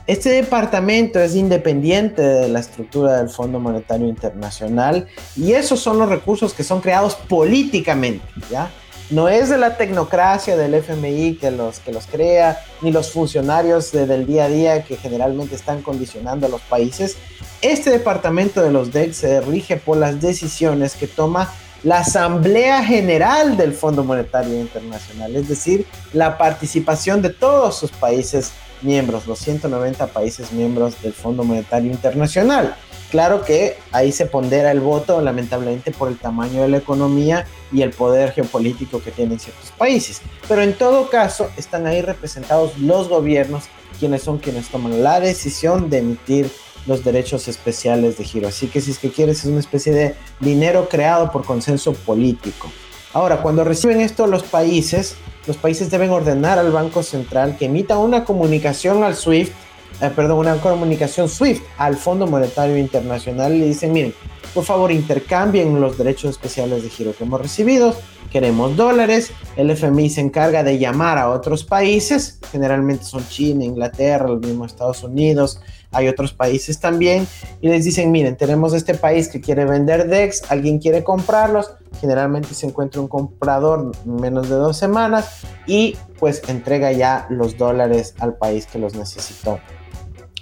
Este 0.07 0.31
departamento 0.31 1.19
es 1.19 1.35
independiente 1.35 2.21
de 2.21 2.49
la 2.49 2.61
estructura 2.61 3.17
del 3.17 3.31
Fondo 3.31 3.59
Monetario 3.59 4.07
Internacional 4.07 5.09
y 5.35 5.53
esos 5.53 5.81
son 5.81 5.99
los 5.99 6.09
recursos 6.09 6.53
que 6.53 6.63
son 6.63 6.81
creados 6.81 7.15
políticamente, 7.15 8.27
¿ya? 8.51 8.71
No 9.15 9.29
es 9.29 9.49
de 9.49 9.59
la 9.59 9.77
tecnocracia 9.77 10.57
del 10.57 10.75
FMI 10.75 11.37
que 11.37 11.53
los, 11.53 11.79
que 11.79 11.93
los 11.93 12.09
crea, 12.09 12.65
ni 12.83 12.91
los 12.91 13.13
funcionarios 13.13 13.93
del 13.93 14.27
día 14.27 14.47
a 14.47 14.49
día 14.49 14.83
que 14.83 14.97
generalmente 14.97 15.55
están 15.55 15.83
condicionando 15.83 16.49
a 16.49 16.49
los 16.49 16.61
países. 16.63 17.17
Este 17.63 17.91
departamento 17.91 18.61
de 18.61 18.73
los 18.73 18.93
DEC 18.93 19.13
se 19.13 19.41
rige 19.41 19.77
por 19.77 19.99
las 19.99 20.21
decisiones 20.21 20.97
que 20.97 21.07
toma 21.07 21.53
la 21.85 22.01
Asamblea 22.01 22.83
General 22.83 23.57
del 23.57 23.73
Fondo 23.75 24.03
Monetario 24.03 24.59
Internacional, 24.59 25.37
es 25.37 25.49
decir, 25.49 25.87
la 26.13 26.37
participación 26.37 27.23
de 27.23 27.31
todos 27.31 27.79
sus 27.79 27.93
países 27.93 28.51
miembros, 28.83 29.29
los 29.29 29.39
190 29.39 30.09
países 30.09 30.51
miembros 30.51 31.01
del 31.03 31.13
Fondo 31.13 31.45
Monetario 31.45 31.93
Internacional. 31.93 32.75
Claro 33.15 33.45
que 33.45 33.77
ahí 33.93 34.11
se 34.11 34.27
pondera 34.27 34.73
el 34.73 34.81
voto, 34.81 35.21
lamentablemente, 35.21 35.93
por 35.93 36.09
el 36.09 36.19
tamaño 36.19 36.63
de 36.63 36.69
la 36.69 36.79
economía 36.79 37.47
y 37.71 37.83
el 37.83 37.91
poder 37.91 38.33
geopolítico 38.33 39.01
que 39.01 39.13
tienen 39.13 39.39
ciertos 39.39 39.71
países. 39.71 40.21
Pero 40.49 40.63
en 40.63 40.73
todo 40.73 41.09
caso, 41.11 41.49
están 41.57 41.87
ahí 41.87 42.03
representados 42.03 42.77
los 42.77 43.09
gobiernos, 43.09 43.67
quienes 44.01 44.25
son 44.25 44.39
quienes 44.39 44.69
toman 44.69 45.05
la 45.05 45.21
decisión 45.21 45.91
de 45.91 45.99
emitir 45.99 46.51
los 46.89 47.05
derechos 47.05 47.47
especiales 47.47 48.19
de 48.19 48.25
giro. 48.25 48.49
Así 48.49 48.67
que 48.67 48.81
si 48.81 48.91
es 48.91 48.99
que 48.99 49.13
quieres 49.13 49.45
es 49.45 49.45
una 49.45 49.61
especie 49.61 49.93
de 49.93 50.17
dinero 50.41 50.89
creado 50.89 51.31
por 51.31 51.45
consenso 51.45 51.93
político. 51.93 52.69
Ahora, 53.13 53.43
cuando 53.43 53.63
reciben 53.63 54.01
esto 54.01 54.27
los 54.27 54.43
países, 54.43 55.15
los 55.47 55.57
países 55.57 55.89
deben 55.89 56.11
ordenar 56.11 56.59
al 56.59 56.73
Banco 56.73 57.05
Central 57.05 57.57
que 57.59 57.67
emita 57.67 57.97
una 57.97 58.25
comunicación 58.25 59.05
al 59.05 59.15
SWIFT, 59.15 59.53
eh, 60.01 60.11
perdón, 60.15 60.39
una 60.39 60.57
comunicación 60.57 61.29
SWIFT 61.29 61.63
al 61.79 61.97
Fondo 61.97 62.27
Monetario 62.27 62.77
Internacional 62.77 63.55
y 63.55 63.61
le 63.61 63.67
dicen, 63.67 63.93
miren, 63.93 64.15
por 64.53 64.65
favor 64.65 64.93
intercambien 64.93 65.81
los 65.81 65.99
derechos 65.99 66.31
especiales 66.31 66.83
de 66.83 66.89
giro 66.89 67.15
que 67.17 67.25
hemos 67.25 67.41
recibido, 67.41 67.95
queremos 68.31 68.77
dólares, 68.77 69.33
el 69.57 69.71
FMI 69.71 70.11
se 70.11 70.21
encarga 70.21 70.63
de 70.63 70.79
llamar 70.79 71.19
a 71.19 71.31
otros 71.31 71.65
países, 71.65 72.39
generalmente 72.51 73.05
son 73.05 73.27
China, 73.29 73.65
Inglaterra, 73.65 74.29
los 74.29 74.41
mismos 74.41 74.73
Estados 74.73 75.03
Unidos, 75.03 75.61
hay 75.91 76.09
otros 76.09 76.33
países 76.33 76.81
también, 76.81 77.27
y 77.61 77.69
les 77.69 77.85
dicen, 77.85 78.11
miren, 78.11 78.37
tenemos 78.37 78.75
este 78.75 78.95
país 78.95 79.29
que 79.29 79.41
quiere 79.41 79.65
vender 79.65 80.09
DEX, 80.09 80.51
alguien 80.51 80.79
quiere 80.79 81.05
comprarlos, 81.05 81.73
generalmente 82.01 82.55
se 82.55 82.67
encuentra 82.67 83.01
un 83.01 83.09
comprador 83.09 83.93
en 84.05 84.17
menos 84.17 84.49
de 84.49 84.57
dos 84.57 84.77
semanas 84.77 85.43
y 85.67 85.97
pues 86.19 86.43
entrega 86.49 86.93
ya 86.93 87.27
los 87.31 87.57
dólares 87.57 88.15
al 88.19 88.35
país 88.35 88.67
que 88.67 88.79
los 88.79 88.95
necesitó. 88.95 89.59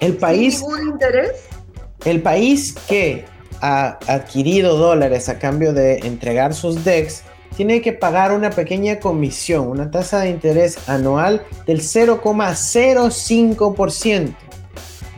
El 0.03 0.19
país... 0.19 0.61
¿Ningún 0.61 0.89
interés? 0.89 1.49
El 2.05 2.21
país 2.21 2.75
que 2.89 3.25
ha 3.61 3.99
adquirido 4.07 4.77
dólares 4.77 5.31
a 5.31 5.39
cambio 5.39 5.73
de 5.73 5.99
entregar 5.99 6.53
sus 6.53 6.85
DEX, 6.85 7.23
tiene 7.57 7.81
que 7.81 7.93
pagar 7.93 8.33
una 8.33 8.51
pequeña 8.51 8.99
comisión, 8.99 9.69
una 9.69 9.89
tasa 9.91 10.21
de 10.21 10.31
interés 10.31 10.89
anual 10.89 11.43
del 11.67 11.81
0,05% 11.81 14.35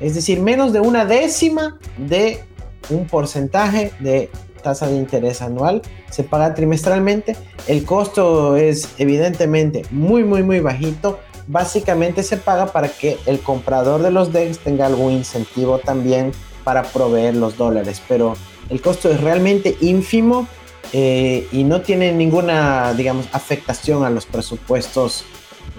es 0.01 0.15
decir, 0.15 0.41
menos 0.41 0.73
de 0.73 0.81
una 0.81 1.05
décima 1.05 1.79
de 1.97 2.43
un 2.91 3.07
porcentaje 3.07 3.93
de 4.01 4.31
tasa 4.63 4.87
de 4.87 4.97
interés 4.97 5.43
anual, 5.43 5.83
se 6.11 6.25
paga 6.25 6.55
trimestralmente, 6.55 7.37
el 7.69 7.85
costo 7.85 8.57
es 8.57 8.89
evidentemente 8.99 9.85
muy, 9.91 10.25
muy, 10.25 10.43
muy 10.43 10.61
bajito, 10.61 11.21
básicamente 11.47 12.23
se 12.23 12.37
paga 12.37 12.67
para 12.67 12.89
que 12.89 13.19
el 13.27 13.41
comprador 13.41 14.03
de 14.03 14.11
los 14.11 14.33
DEX 14.33 14.59
tenga 14.59 14.87
algún 14.87 15.13
incentivo 15.13 15.79
también 15.79 16.33
para 16.65 16.83
proveer 16.83 17.37
los 17.37 17.57
dólares, 17.57 18.03
pero 18.09 18.37
el 18.71 18.81
costo 18.81 19.11
es 19.11 19.21
realmente 19.21 19.77
ínfimo 19.81 20.49
eh, 20.93 21.47
y 21.53 21.65
no 21.65 21.83
tiene 21.83 22.13
ninguna, 22.13 22.95
digamos, 22.95 23.27
afectación 23.33 24.05
a 24.05 24.11
los 24.11 24.27
presupuestos 24.27 25.25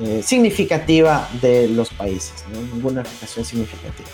eh, 0.02 0.22
significativa 0.24 1.28
de 1.42 1.68
los 1.70 1.90
países, 1.90 2.44
ninguna 2.74 3.02
afectación 3.02 3.46
significativa. 3.46 4.10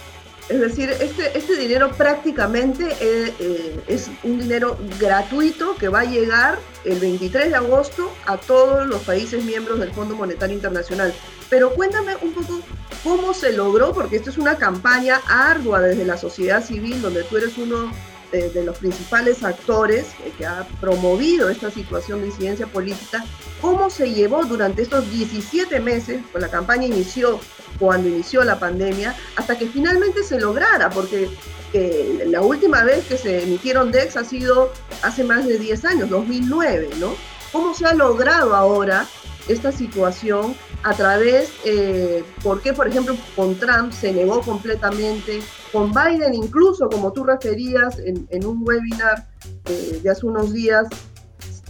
Es 0.52 0.60
decir, 0.60 0.90
este, 0.90 1.38
este 1.38 1.56
dinero 1.56 1.92
prácticamente 1.92 2.84
eh, 3.00 3.34
eh, 3.40 3.80
es 3.88 4.12
un 4.22 4.38
dinero 4.38 4.78
gratuito 5.00 5.78
que 5.78 5.88
va 5.88 6.02
a 6.02 6.04
llegar 6.04 6.60
el 6.84 7.00
23 7.00 7.52
de 7.52 7.56
agosto 7.56 8.12
a 8.26 8.36
todos 8.36 8.86
los 8.86 9.02
países 9.04 9.46
miembros 9.46 9.80
del 9.80 9.94
Fondo 9.94 10.14
Monetario 10.14 10.54
Internacional. 10.54 11.14
Pero 11.50 11.74
cuéntame 11.74 12.18
un 12.22 12.34
poco 12.34 12.60
cómo 13.02 13.34
se 13.34 13.54
logró, 13.54 13.94
porque 13.94 14.18
esto 14.18 14.30
es 14.30 14.38
una 14.38 14.58
campaña 14.58 15.22
ardua 15.26 15.80
desde 15.80 16.04
la 16.04 16.18
sociedad 16.18 16.62
civil, 16.62 17.02
donde 17.02 17.24
tú 17.24 17.38
eres 17.38 17.58
uno 17.58 17.90
de, 18.32 18.64
los 18.64 18.78
principales 18.78 19.44
actores 19.44 20.08
que, 20.38 20.46
ha 20.46 20.66
promovido 20.80 21.50
esta 21.50 21.70
situación 21.70 22.22
de 22.22 22.28
incidencia 22.28 22.68
política, 22.68 23.24
cómo 23.62 23.90
se 23.90 24.12
llevó 24.12 24.46
durante 24.46 24.82
estos 24.82 25.10
17 25.12 25.80
meses, 25.80 26.22
pues 26.32 26.42
la 26.42 26.50
campaña 26.50 26.88
inició 26.88 27.40
cuando 27.80 28.10
inició 28.10 28.44
la 28.44 28.60
pandemia, 28.60 29.16
hasta 29.36 29.58
que 29.58 29.68
finalmente 29.68 30.24
se 30.24 30.40
lograra, 30.40 30.90
porque 30.90 31.30
eh, 31.74 32.26
la 32.28 32.42
última 32.42 32.84
vez 32.84 33.06
que 33.06 33.18
se 33.18 33.44
emitieron 33.44 33.92
DEX 33.92 34.18
ha 34.18 34.24
sido 34.24 34.72
hace 35.02 35.24
más 35.24 35.48
de 35.48 35.58
10 35.58 35.86
años, 35.86 36.10
2009, 36.10 36.90
¿no? 37.00 37.16
¿Cómo 37.52 37.74
se 37.74 37.86
ha 37.86 37.94
logrado 37.94 38.56
ahora 38.56 39.08
esta 39.48 39.72
situación 39.72 40.56
a 40.84 40.94
través, 40.94 41.52
eh, 41.66 42.24
por 42.44 42.62
qué, 42.62 42.74
por 42.74 42.88
ejemplo, 42.88 43.16
con 43.36 43.56
Trump 43.56 43.92
se 43.92 44.12
negó 44.12 44.42
completamente, 44.42 45.42
con 45.72 45.92
Biden 45.92 46.34
incluso, 46.34 46.90
como 46.90 47.14
tú 47.14 47.24
referías 47.24 47.98
en, 48.00 48.46
un 48.46 48.68
webinar 48.68 49.28
eh, 49.66 50.00
de 50.02 50.10
hace 50.10 50.26
unos 50.26 50.54
días, 50.54 50.88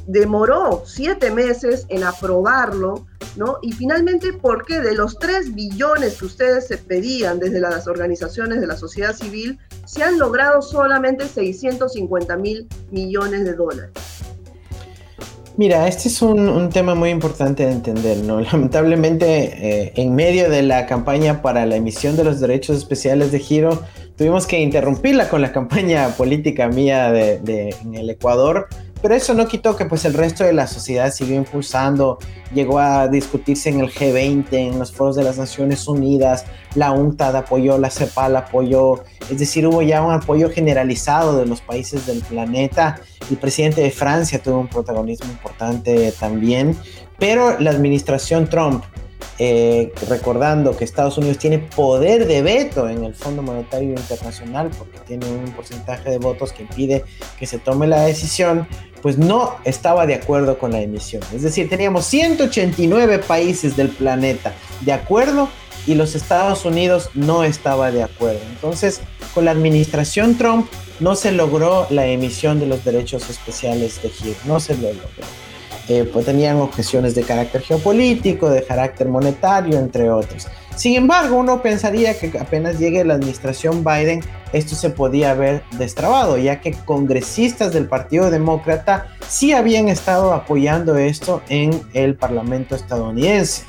demoró 0.07 0.83
siete 0.85 1.29
meses 1.31 1.85
en 1.89 2.03
aprobarlo, 2.03 3.05
¿no? 3.35 3.57
Y 3.61 3.73
finalmente, 3.73 4.33
¿por 4.33 4.65
qué 4.65 4.79
de 4.79 4.95
los 4.95 5.19
3 5.19 5.53
billones 5.53 6.17
que 6.17 6.25
ustedes 6.25 6.67
se 6.67 6.77
pedían 6.77 7.39
desde 7.39 7.59
las 7.59 7.87
organizaciones 7.87 8.61
de 8.61 8.67
la 8.67 8.77
sociedad 8.77 9.15
civil, 9.15 9.59
se 9.85 10.03
han 10.03 10.17
logrado 10.17 10.61
solamente 10.61 11.27
650 11.27 12.35
mil 12.37 12.67
millones 12.89 13.43
de 13.43 13.53
dólares? 13.53 14.10
Mira, 15.57 15.87
este 15.87 16.07
es 16.07 16.21
un, 16.21 16.69
tema 16.69 16.95
muy 16.95 17.09
importante 17.09 17.65
de 17.65 17.71
entender, 17.71 18.17
¿no? 18.17 18.39
Lamentablemente, 18.51 19.85
eh, 19.85 19.93
en 19.95 20.15
medio 20.15 20.49
de 20.49 20.63
la 20.63 20.85
campaña 20.85 21.41
para 21.41 21.65
la 21.65 21.75
emisión 21.75 22.15
de 22.15 22.23
los 22.23 22.39
derechos 22.39 22.77
especiales 22.77 23.31
de 23.31 23.39
giro, 23.39 23.83
tuvimos 24.15 24.47
que 24.47 24.61
interrumpirla 24.61 25.29
con 25.29 25.41
la 25.41 25.51
campaña 25.53 26.09
política 26.09 26.67
mía 26.69 27.11
de, 27.11 27.75
en 27.83 27.95
el 27.95 28.09
Ecuador, 28.09 28.67
pero 29.01 29.15
eso 29.15 29.33
no 29.33 29.47
quitó 29.47 29.75
que 29.75 29.85
pues 29.85 30.05
el 30.05 30.13
resto 30.13 30.43
de 30.43 30.53
la 30.53 30.67
sociedad 30.67 31.11
siguió 31.11 31.35
impulsando, 31.35 32.19
llegó 32.53 32.79
a 32.79 33.07
discutirse 33.07 33.69
en 33.69 33.79
el 33.79 33.91
G20, 33.91 34.53
en 34.53 34.79
los 34.79 34.91
foros 34.91 35.15
de 35.15 35.23
las 35.23 35.37
Naciones 35.37 35.87
Unidas, 35.87 36.45
la 36.75 36.91
UNCTAD 36.91 37.35
apoyó, 37.35 37.77
la 37.77 37.89
CEPAL 37.89 38.35
apoyó, 38.35 39.03
es 39.29 39.39
decir, 39.39 39.65
hubo 39.65 39.81
ya 39.81 40.01
un 40.01 40.13
apoyo 40.13 40.49
generalizado 40.49 41.37
de 41.37 41.45
los 41.45 41.61
países 41.61 42.05
del 42.05 42.21
planeta. 42.21 42.99
El 43.29 43.37
presidente 43.37 43.81
de 43.81 43.91
Francia 43.91 44.41
tuvo 44.41 44.59
un 44.59 44.67
protagonismo 44.67 45.31
importante 45.31 46.13
también, 46.19 46.77
pero 47.17 47.59
la 47.59 47.71
administración 47.71 48.47
Trump 48.47 48.83
eh, 49.43 49.91
recordando 50.07 50.77
que 50.77 50.83
Estados 50.83 51.17
Unidos 51.17 51.39
tiene 51.39 51.57
poder 51.57 52.27
de 52.27 52.43
veto 52.43 52.87
en 52.87 53.03
el 53.03 53.15
Fondo 53.15 53.41
Monetario 53.41 53.89
Internacional 53.89 54.69
porque 54.77 54.99
tiene 54.99 55.25
un 55.25 55.51
porcentaje 55.51 56.11
de 56.11 56.19
votos 56.19 56.53
que 56.53 56.61
impide 56.61 57.03
que 57.39 57.47
se 57.47 57.57
tome 57.57 57.87
la 57.87 58.01
decisión, 58.01 58.67
pues 59.01 59.17
no 59.17 59.55
estaba 59.63 60.05
de 60.05 60.15
acuerdo 60.15 60.57
con 60.57 60.71
la 60.71 60.81
emisión. 60.81 61.21
Es 61.33 61.41
decir, 61.41 61.69
teníamos 61.69 62.05
189 62.05 63.19
países 63.19 63.75
del 63.75 63.89
planeta 63.89 64.53
de 64.81 64.93
acuerdo 64.93 65.49
y 65.87 65.95
los 65.95 66.15
Estados 66.15 66.65
Unidos 66.65 67.09
no 67.13 67.43
estaba 67.43 67.91
de 67.91 68.03
acuerdo. 68.03 68.41
Entonces, 68.49 69.01
con 69.33 69.45
la 69.45 69.51
administración 69.51 70.37
Trump 70.37 70.67
no 70.99 71.15
se 71.15 71.31
logró 71.31 71.87
la 71.89 72.05
emisión 72.05 72.59
de 72.59 72.67
los 72.67 72.85
derechos 72.85 73.29
especiales 73.29 74.01
de 74.01 74.09
giro, 74.09 74.35
no 74.45 74.59
se 74.59 74.75
lo 74.75 74.89
logró. 74.89 75.25
Eh, 75.89 76.09
pues 76.11 76.25
tenían 76.25 76.57
objeciones 76.57 77.15
de 77.15 77.23
carácter 77.23 77.61
geopolítico, 77.61 78.49
de 78.49 78.63
carácter 78.63 79.07
monetario, 79.07 79.79
entre 79.79 80.09
otros. 80.11 80.47
Sin 80.75 80.95
embargo, 80.95 81.35
uno 81.35 81.61
pensaría 81.61 82.17
que 82.17 82.31
apenas 82.39 82.79
llegue 82.79 83.03
la 83.03 83.15
administración 83.15 83.83
Biden, 83.83 84.21
esto 84.53 84.75
se 84.75 84.89
podía 84.89 85.31
haber 85.31 85.63
destrabado, 85.77 86.37
ya 86.37 86.61
que 86.61 86.73
congresistas 86.73 87.73
del 87.73 87.87
Partido 87.87 88.29
Demócrata 88.29 89.07
sí 89.27 89.53
habían 89.53 89.89
estado 89.89 90.33
apoyando 90.33 90.97
esto 90.97 91.41
en 91.49 91.81
el 91.93 92.15
Parlamento 92.15 92.75
estadounidense. 92.75 93.63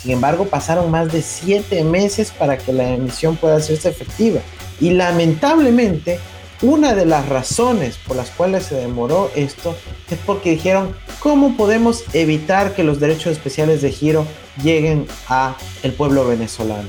Sin 0.00 0.12
embargo, 0.12 0.44
pasaron 0.46 0.90
más 0.90 1.12
de 1.12 1.22
siete 1.22 1.82
meses 1.82 2.30
para 2.30 2.56
que 2.56 2.72
la 2.72 2.88
emisión 2.88 3.36
pueda 3.36 3.56
hacerse 3.56 3.88
efectiva. 3.88 4.40
Y 4.80 4.90
lamentablemente, 4.90 6.20
una 6.62 6.94
de 6.94 7.06
las 7.06 7.28
razones 7.28 7.98
por 7.98 8.16
las 8.16 8.30
cuales 8.30 8.66
se 8.66 8.76
demoró 8.76 9.30
esto 9.36 9.76
es 10.10 10.18
porque 10.24 10.50
dijeron, 10.50 10.94
¿cómo 11.20 11.56
podemos 11.56 12.04
evitar 12.12 12.74
que 12.74 12.84
los 12.84 13.00
derechos 13.00 13.32
especiales 13.32 13.82
de 13.82 13.92
giro 13.92 14.26
lleguen 14.62 15.06
a 15.28 15.56
el 15.82 15.92
pueblo 15.92 16.26
venezolano? 16.26 16.88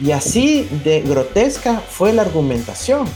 Y 0.00 0.12
así 0.12 0.68
de 0.84 1.02
grotesca 1.02 1.80
fue 1.80 2.12
la 2.12 2.22
argumentación, 2.22 3.06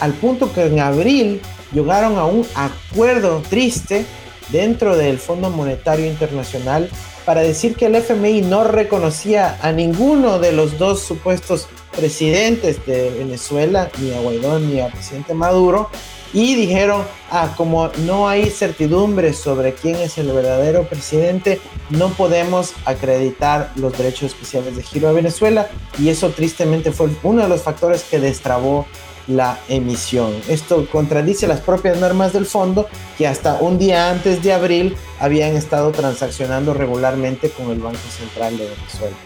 al 0.00 0.12
punto 0.14 0.52
que 0.52 0.64
en 0.64 0.80
abril 0.80 1.40
llegaron 1.72 2.18
a 2.18 2.24
un 2.24 2.46
acuerdo 2.54 3.42
triste 3.48 4.04
dentro 4.48 4.96
del 4.96 5.18
Fondo 5.18 5.50
Monetario 5.50 6.06
Internacional 6.06 6.90
para 7.24 7.42
decir 7.42 7.76
que 7.76 7.86
el 7.86 7.94
FMI 7.94 8.42
no 8.42 8.64
reconocía 8.64 9.58
a 9.62 9.72
ninguno 9.72 10.38
de 10.38 10.52
los 10.52 10.78
dos 10.78 11.00
supuestos 11.00 11.68
presidentes 11.94 12.84
de 12.86 13.10
Venezuela, 13.10 13.90
ni 14.00 14.12
a 14.12 14.20
Guaidó 14.20 14.58
ni 14.58 14.80
al 14.80 14.92
presidente 14.92 15.34
Maduro, 15.34 15.90
y 16.32 16.54
dijeron, 16.54 17.04
ah, 17.30 17.54
como 17.56 17.88
no 18.06 18.28
hay 18.28 18.50
certidumbre 18.50 19.32
sobre 19.32 19.74
quién 19.74 19.96
es 19.96 20.18
el 20.18 20.32
verdadero 20.32 20.84
presidente, 20.84 21.60
no 21.90 22.08
podemos 22.10 22.72
acreditar 22.84 23.70
los 23.76 23.96
derechos 23.96 24.32
especiales 24.32 24.76
de 24.76 24.82
giro 24.82 25.08
a 25.08 25.12
Venezuela, 25.12 25.68
y 25.98 26.08
eso 26.08 26.30
tristemente 26.30 26.92
fue 26.92 27.08
uno 27.22 27.42
de 27.42 27.48
los 27.48 27.62
factores 27.62 28.04
que 28.04 28.18
destrabó 28.18 28.86
la 29.26 29.58
emisión. 29.68 30.34
Esto 30.48 30.86
contradice 30.90 31.46
las 31.46 31.60
propias 31.60 31.98
normas 31.98 32.32
del 32.32 32.46
fondo 32.46 32.88
que 33.16 33.26
hasta 33.26 33.54
un 33.54 33.78
día 33.78 34.10
antes 34.10 34.42
de 34.42 34.52
abril 34.52 34.96
habían 35.20 35.56
estado 35.56 35.92
transaccionando 35.92 36.74
regularmente 36.74 37.50
con 37.50 37.70
el 37.70 37.78
Banco 37.78 37.98
Central 38.18 38.58
de 38.58 38.64
Venezuela. 38.64 39.16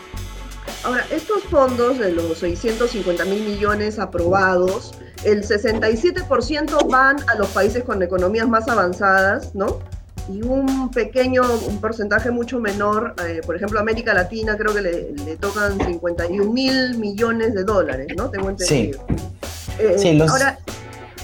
Ahora, 0.86 1.04
estos 1.10 1.42
fondos 1.50 1.98
de 1.98 2.12
los 2.12 2.38
650 2.38 3.24
mil 3.24 3.42
millones 3.42 3.98
aprobados, 3.98 4.92
el 5.24 5.42
67% 5.42 6.88
van 6.88 7.16
a 7.28 7.34
los 7.34 7.48
países 7.48 7.82
con 7.82 8.00
economías 8.04 8.48
más 8.48 8.68
avanzadas, 8.68 9.52
¿no? 9.52 9.80
Y 10.32 10.42
un 10.42 10.92
pequeño, 10.92 11.42
un 11.66 11.80
porcentaje 11.80 12.30
mucho 12.30 12.60
menor, 12.60 13.16
eh, 13.26 13.40
por 13.44 13.56
ejemplo, 13.56 13.80
América 13.80 14.14
Latina 14.14 14.56
creo 14.56 14.72
que 14.72 14.80
le, 14.80 15.36
tocan 15.38 15.76
51 15.84 16.52
mil 16.52 16.96
millones 16.98 17.54
de 17.54 17.64
dólares, 17.64 18.06
¿no? 18.16 18.30
Tengo 18.30 18.50
entendido. 18.50 19.04
Eh, 19.80 19.96
sí, 19.98 20.12
los, 20.12 20.30
ahora, 20.30 20.56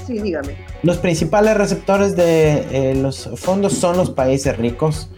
sí, 0.04 0.18
dígame. 0.18 0.56
Los 0.82 0.96
principales 0.96 1.56
receptores 1.56 2.16
de 2.16 2.66
eh, 2.72 2.94
los 2.96 3.30
fondos 3.36 3.74
son 3.74 3.96
los 3.96 4.10
países 4.10 4.56
ricos. 4.56 5.08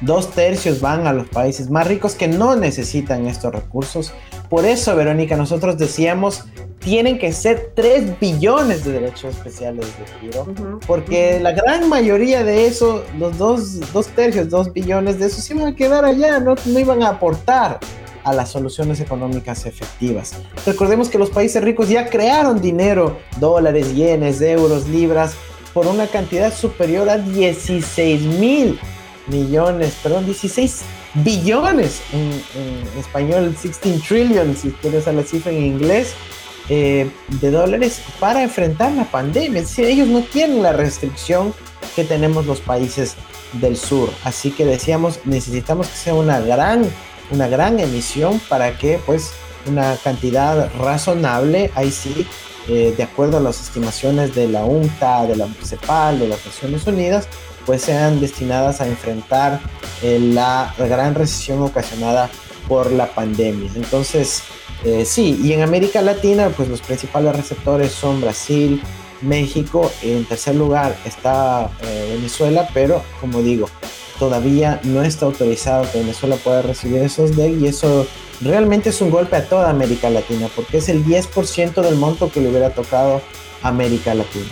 Dos 0.00 0.30
tercios 0.30 0.80
van 0.80 1.06
a 1.06 1.12
los 1.12 1.28
países 1.28 1.70
más 1.70 1.86
ricos 1.86 2.14
que 2.14 2.28
no 2.28 2.56
necesitan 2.56 3.26
estos 3.26 3.52
recursos. 3.52 4.12
Por 4.48 4.64
eso, 4.64 4.96
Verónica, 4.96 5.36
nosotros 5.36 5.78
decíamos, 5.78 6.44
tienen 6.78 7.18
que 7.18 7.32
ser 7.32 7.72
3 7.74 8.18
billones 8.18 8.84
de 8.84 8.92
derechos 8.92 9.36
especiales 9.36 9.86
de 9.86 10.28
giro, 10.28 10.46
porque 10.86 11.38
la 11.40 11.52
gran 11.52 11.88
mayoría 11.88 12.42
de 12.42 12.66
eso, 12.66 13.04
los 13.18 13.36
dos, 13.36 13.92
dos 13.92 14.06
tercios, 14.08 14.48
2 14.48 14.72
billones 14.72 15.18
de 15.18 15.26
eso, 15.26 15.40
se 15.40 15.54
iban 15.54 15.68
a 15.68 15.76
quedar 15.76 16.04
allá, 16.04 16.40
no, 16.40 16.54
no 16.64 16.78
iban 16.78 17.02
a 17.02 17.10
aportar 17.10 17.78
a 18.24 18.32
las 18.32 18.50
soluciones 18.50 19.00
económicas 19.00 19.66
efectivas. 19.66 20.34
Recordemos 20.66 21.08
que 21.08 21.18
los 21.18 21.30
países 21.30 21.62
ricos 21.62 21.88
ya 21.88 22.08
crearon 22.08 22.60
dinero, 22.60 23.18
dólares, 23.38 23.94
yenes, 23.94 24.40
euros, 24.40 24.88
libras, 24.88 25.34
por 25.72 25.86
una 25.86 26.06
cantidad 26.06 26.52
superior 26.52 27.08
a 27.08 27.18
16 27.18 28.22
mil 28.22 28.78
millones, 29.30 29.94
perdón, 30.02 30.26
16 30.26 30.82
billones 31.14 32.00
en, 32.12 32.98
español, 32.98 33.50
16 33.50 34.02
trillion, 34.02 34.56
si 34.56 34.70
quieres 34.70 35.08
a 35.08 35.12
la 35.12 35.22
cifra 35.22 35.52
en 35.52 35.64
inglés, 35.64 36.14
eh, 36.68 37.10
de 37.28 37.50
dólares 37.50 38.00
para 38.20 38.42
enfrentar 38.42 38.92
la 38.92 39.04
pandemia. 39.04 39.60
Es 39.60 39.68
decir, 39.68 39.86
ellos 39.86 40.08
no 40.08 40.22
tienen 40.22 40.62
la 40.62 40.72
restricción 40.72 41.52
que 41.96 42.04
tenemos 42.04 42.46
los 42.46 42.60
países 42.60 43.16
del 43.54 43.76
sur. 43.76 44.10
Así 44.24 44.50
que 44.50 44.64
decíamos, 44.64 45.20
necesitamos 45.24 45.88
que 45.88 45.96
sea 45.96 46.14
una 46.14 46.38
gran 46.40 46.88
una 47.30 47.48
gran 47.48 47.78
emisión 47.80 48.40
para 48.48 48.76
que 48.76 48.98
pues 49.06 49.32
una 49.66 49.96
cantidad 50.02 50.70
razonable, 50.78 51.70
ahí 51.74 51.90
sí, 51.90 52.26
eh, 52.68 52.94
de 52.96 53.02
acuerdo 53.02 53.38
a 53.38 53.40
las 53.40 53.60
estimaciones 53.60 54.34
de 54.34 54.48
la 54.48 54.64
UNTA, 54.64 55.26
de 55.26 55.36
la 55.36 55.48
CEPAL, 55.62 56.18
de 56.18 56.28
las 56.28 56.44
Naciones 56.44 56.86
Unidas, 56.86 57.28
pues 57.66 57.82
sean 57.82 58.20
destinadas 58.20 58.80
a 58.80 58.86
enfrentar 58.86 59.60
eh, 60.02 60.18
la 60.18 60.74
gran 60.78 61.14
recesión 61.14 61.62
ocasionada 61.62 62.30
por 62.68 62.92
la 62.92 63.06
pandemia. 63.14 63.70
Entonces, 63.74 64.42
eh, 64.84 65.04
sí, 65.04 65.38
y 65.42 65.52
en 65.52 65.62
América 65.62 66.02
Latina, 66.02 66.50
pues 66.56 66.68
los 66.68 66.80
principales 66.80 67.36
receptores 67.36 67.92
son 67.92 68.20
Brasil, 68.20 68.82
México, 69.20 69.90
en 70.02 70.24
tercer 70.24 70.54
lugar 70.54 70.96
está 71.04 71.70
Venezuela, 72.08 72.66
pero 72.72 73.02
como 73.20 73.42
digo, 73.42 73.68
todavía 74.20 74.78
no 74.84 75.02
está 75.02 75.26
autorizado 75.26 75.90
que 75.90 75.98
Venezuela 75.98 76.36
pueda 76.36 76.62
recibir 76.62 77.02
esos 77.02 77.36
DEC 77.36 77.58
y 77.58 77.66
eso 77.66 78.06
realmente 78.42 78.90
es 78.90 79.00
un 79.00 79.10
golpe 79.10 79.36
a 79.36 79.48
toda 79.48 79.70
América 79.70 80.10
Latina 80.10 80.48
porque 80.54 80.76
es 80.76 80.88
el 80.90 81.04
10% 81.04 81.80
del 81.82 81.96
monto 81.96 82.30
que 82.30 82.40
le 82.40 82.50
hubiera 82.50 82.70
tocado 82.70 83.22
a 83.62 83.68
América 83.68 84.14
Latina. 84.14 84.50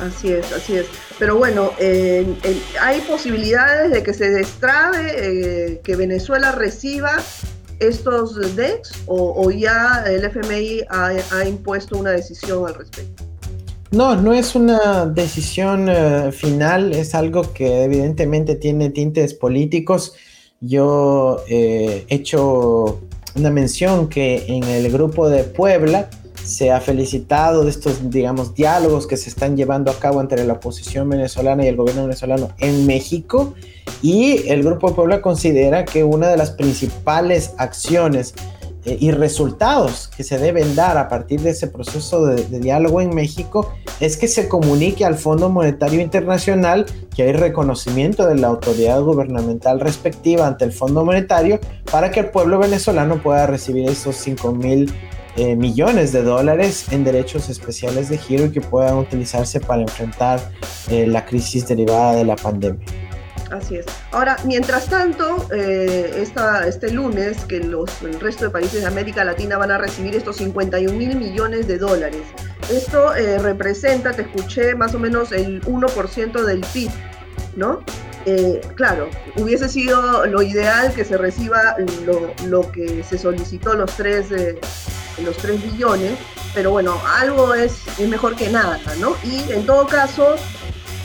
Así 0.00 0.32
es, 0.32 0.50
así 0.52 0.76
es. 0.76 0.86
Pero 1.18 1.36
bueno, 1.36 1.72
hay 1.78 3.00
posibilidades 3.02 3.90
de 3.92 4.02
que 4.02 4.14
se 4.14 4.30
destrabe, 4.30 5.14
eh, 5.16 5.80
que 5.84 5.96
Venezuela 5.96 6.52
reciba 6.52 7.12
estos 7.78 8.56
DEX 8.56 8.92
o, 9.06 9.50
ya 9.50 10.04
el 10.06 10.24
FMI 10.24 10.82
ha 10.88 11.44
impuesto 11.46 11.98
una 11.98 12.10
decisión 12.10 12.66
al 12.66 12.74
respecto. 12.74 13.24
No, 13.92 14.14
no 14.14 14.32
es 14.32 14.54
una 14.54 15.04
decisión 15.04 15.88
eh, 15.88 16.30
final, 16.30 16.92
es 16.92 17.12
algo 17.16 17.52
que 17.52 17.82
evidentemente 17.82 18.54
tiene 18.54 18.90
tintes 18.90 19.34
políticos. 19.34 20.14
Yo 20.60 21.42
eh, 21.48 22.04
he 22.08 22.14
hecho 22.14 23.00
una 23.34 23.50
mención 23.50 24.08
que 24.08 24.44
en 24.46 24.62
el 24.62 24.92
grupo 24.92 25.28
de 25.28 25.42
Puebla 25.42 26.08
se 26.44 26.70
ha 26.70 26.80
felicitado 26.80 27.64
de 27.64 27.70
estos, 27.70 28.10
digamos, 28.10 28.54
diálogos 28.54 29.06
que 29.06 29.16
se 29.16 29.28
están 29.28 29.56
llevando 29.56 29.90
a 29.90 29.98
cabo 29.98 30.20
entre 30.20 30.44
la 30.44 30.54
oposición 30.54 31.08
venezolana 31.08 31.64
y 31.64 31.68
el 31.68 31.76
gobierno 31.76 32.02
venezolano 32.02 32.50
en 32.58 32.86
México. 32.86 33.54
Y 34.02 34.48
el 34.48 34.62
grupo 34.62 34.94
Puebla 34.94 35.20
considera 35.20 35.84
que 35.84 36.04
una 36.04 36.28
de 36.28 36.36
las 36.36 36.50
principales 36.50 37.52
acciones 37.58 38.34
eh, 38.86 38.96
y 38.98 39.10
resultados 39.10 40.08
que 40.08 40.24
se 40.24 40.38
deben 40.38 40.74
dar 40.74 40.96
a 40.96 41.10
partir 41.10 41.40
de 41.42 41.50
ese 41.50 41.66
proceso 41.66 42.24
de, 42.24 42.60
diálogo 42.60 43.02
en 43.02 43.14
México 43.14 43.70
es 44.00 44.16
que 44.16 44.26
se 44.26 44.48
comunique 44.48 45.04
al 45.04 45.16
Fondo 45.16 45.50
Monetario 45.50 46.00
Internacional 46.00 46.86
que 47.14 47.24
hay 47.24 47.32
reconocimiento 47.32 48.26
de 48.26 48.36
la 48.36 48.46
autoridad 48.46 49.02
gubernamental 49.02 49.80
respectiva 49.80 50.46
ante 50.46 50.64
el 50.64 50.72
Fondo 50.72 51.04
Monetario 51.04 51.60
para 51.92 52.10
que 52.10 52.20
el 52.20 52.30
pueblo 52.30 52.58
venezolano 52.58 53.22
pueda 53.22 53.46
recibir 53.46 53.86
esos 53.86 54.16
5 54.16 54.52
mil 54.52 54.90
eh, 55.36 55.54
millones 55.54 56.12
de 56.12 56.22
dólares 56.22 56.86
en 56.90 57.04
derechos 57.04 57.48
especiales 57.48 58.08
de 58.08 58.18
giro 58.18 58.50
que 58.50 58.60
puedan 58.60 58.96
utilizarse 58.96 59.60
para 59.60 59.82
enfrentar 59.82 60.40
eh, 60.90 61.06
la 61.06 61.24
crisis 61.24 61.68
derivada 61.68 62.14
de 62.14 62.24
la 62.24 62.36
pandemia. 62.36 62.84
Así 63.52 63.76
es. 63.76 63.86
Ahora, 64.12 64.36
mientras 64.44 64.86
tanto, 64.86 65.46
eh, 65.52 66.24
este 66.66 66.90
lunes, 66.92 67.44
que 67.44 67.60
los, 67.60 68.02
el 68.02 68.18
resto 68.20 68.44
de 68.44 68.50
países 68.50 68.82
de 68.82 68.86
América 68.86 69.24
Latina 69.24 69.56
van 69.56 69.70
a 69.72 69.78
recibir 69.78 70.14
estos 70.14 70.36
51 70.36 70.96
mil 70.96 71.16
millones 71.16 71.66
de 71.66 71.78
dólares. 71.78 72.22
Esto 72.70 73.12
representa, 73.40 74.12
te 74.12 74.22
escuché, 74.22 74.76
más 74.76 74.94
o 74.94 75.00
menos 75.00 75.32
el 75.32 75.60
1% 75.62 76.44
del 76.44 76.60
PIB, 76.72 76.90
¿no? 77.56 77.80
claro, 78.74 79.08
hubiese 79.36 79.68
sido 79.68 80.26
lo 80.26 80.42
ideal 80.42 80.92
que 80.92 81.04
se 81.04 81.16
reciba 81.16 81.76
lo, 82.46 82.70
que 82.70 83.02
se 83.02 83.18
solicitó, 83.18 83.74
los 83.74 83.96
3, 83.96 84.32
eh, 84.32 84.60
los 85.24 85.36
3 85.36 85.62
billones, 85.62 86.12
pero 86.54 86.70
bueno, 86.70 87.00
algo 87.06 87.54
es, 87.54 87.74
es 87.98 88.08
mejor 88.08 88.36
que 88.36 88.48
nada, 88.48 88.80
¿no? 88.98 89.16
Y 89.24 89.52
en 89.52 89.66
todo 89.66 89.86
caso, 89.86 90.36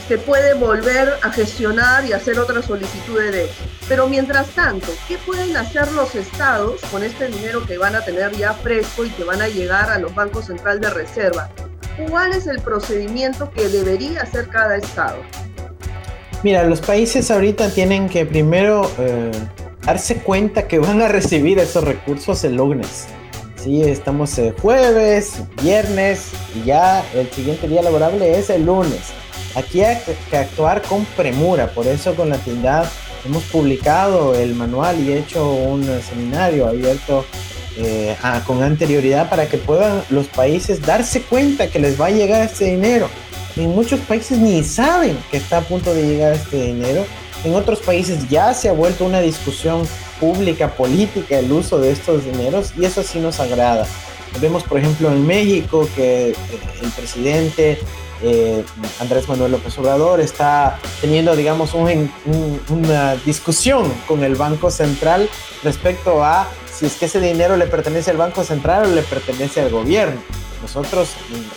se 0.07 0.17
puede 0.17 0.53
volver 0.53 1.13
a 1.23 1.31
gestionar 1.31 2.05
y 2.05 2.13
hacer 2.13 2.37
otra 2.39 2.61
solicitud 2.61 3.19
de 3.19 3.49
Pero 3.87 4.07
mientras 4.07 4.47
tanto, 4.49 4.87
¿qué 5.07 5.17
pueden 5.17 5.57
hacer 5.57 5.91
los 5.93 6.13
estados 6.13 6.81
con 6.91 7.03
este 7.03 7.27
dinero 7.27 7.65
que 7.65 7.77
van 7.77 7.95
a 7.95 8.01
tener 8.01 8.31
ya 8.35 8.53
fresco 8.53 9.05
y 9.05 9.09
que 9.09 9.23
van 9.23 9.41
a 9.41 9.47
llegar 9.47 9.89
a 9.89 9.97
los 9.97 10.13
bancos 10.13 10.45
central 10.45 10.79
de 10.79 10.91
reserva? 10.91 11.49
¿Cuál 12.07 12.33
es 12.33 12.45
el 12.45 12.61
procedimiento 12.61 13.49
que 13.51 13.67
debería 13.67 14.21
hacer 14.21 14.47
cada 14.49 14.77
estado? 14.77 15.17
Mira, 16.43 16.63
los 16.65 16.81
países 16.81 17.31
ahorita 17.31 17.69
tienen 17.69 18.07
que 18.07 18.25
primero 18.25 18.91
eh, 18.99 19.31
darse 19.83 20.17
cuenta 20.17 20.67
que 20.67 20.77
van 20.77 21.01
a 21.01 21.07
recibir 21.07 21.57
esos 21.57 21.83
recursos 21.83 22.43
el 22.43 22.57
lunes. 22.57 23.07
Sí, 23.65 23.81
estamos 23.81 24.37
el 24.37 24.51
jueves, 24.51 25.41
viernes 25.63 26.27
y 26.53 26.67
ya 26.67 27.03
el 27.15 27.27
siguiente 27.31 27.67
día 27.67 27.81
laborable 27.81 28.37
es 28.37 28.51
el 28.51 28.63
lunes. 28.63 28.99
Aquí 29.55 29.81
hay 29.81 29.97
que 30.29 30.37
actuar 30.37 30.83
con 30.83 31.03
premura, 31.17 31.71
por 31.71 31.87
eso 31.87 32.13
con 32.13 32.29
la 32.29 32.37
tienda 32.37 32.87
hemos 33.25 33.41
publicado 33.45 34.35
el 34.35 34.53
manual 34.53 34.99
y 34.99 35.13
hecho 35.13 35.51
un 35.51 35.83
seminario 36.07 36.67
abierto 36.67 37.25
eh, 37.77 38.15
con 38.45 38.61
anterioridad 38.61 39.31
para 39.31 39.47
que 39.47 39.57
puedan 39.57 40.03
los 40.11 40.27
países 40.27 40.79
darse 40.83 41.23
cuenta 41.23 41.67
que 41.67 41.79
les 41.79 41.99
va 41.99 42.05
a 42.05 42.11
llegar 42.11 42.43
este 42.43 42.65
dinero. 42.65 43.09
En 43.55 43.69
muchos 43.69 43.99
países 44.01 44.37
ni 44.37 44.63
saben 44.63 45.17
que 45.31 45.37
está 45.37 45.57
a 45.57 45.61
punto 45.61 45.91
de 45.91 46.05
llegar 46.05 46.33
este 46.33 46.67
dinero. 46.67 47.03
En 47.43 47.55
otros 47.55 47.79
países 47.79 48.29
ya 48.29 48.53
se 48.53 48.69
ha 48.69 48.73
vuelto 48.73 49.05
una 49.05 49.21
discusión 49.21 49.87
pública, 50.19 50.69
política, 50.75 51.39
el 51.39 51.51
uso 51.51 51.79
de 51.79 51.91
estos 51.91 52.25
dineros 52.25 52.73
y 52.77 52.85
eso 52.85 53.03
sí 53.03 53.19
nos 53.19 53.39
agrada. 53.39 53.85
Vemos, 54.39 54.63
por 54.63 54.79
ejemplo, 54.79 55.09
en 55.09 55.25
México 55.25 55.87
que 55.95 56.29
eh, 56.29 56.35
el 56.81 56.89
presidente 56.91 57.79
eh, 58.21 58.63
Andrés 58.99 59.27
Manuel 59.27 59.51
López 59.51 59.77
Obrador 59.77 60.19
está 60.19 60.79
teniendo, 61.01 61.35
digamos, 61.35 61.73
una 61.73 63.15
discusión 63.25 63.91
con 64.07 64.23
el 64.23 64.35
Banco 64.35 64.71
Central 64.71 65.29
respecto 65.63 66.23
a 66.23 66.47
si 66.73 66.85
es 66.85 66.95
que 66.95 67.05
ese 67.05 67.21
dinero 67.21 67.55
le 67.55 67.67
pertenece 67.67 68.11
al 68.11 68.17
Banco 68.17 68.43
Central 68.43 68.85
o 68.85 68.95
le 68.95 69.01
pertenece 69.01 69.61
al 69.61 69.69
gobierno. 69.69 70.21
Nosotros 70.61 71.09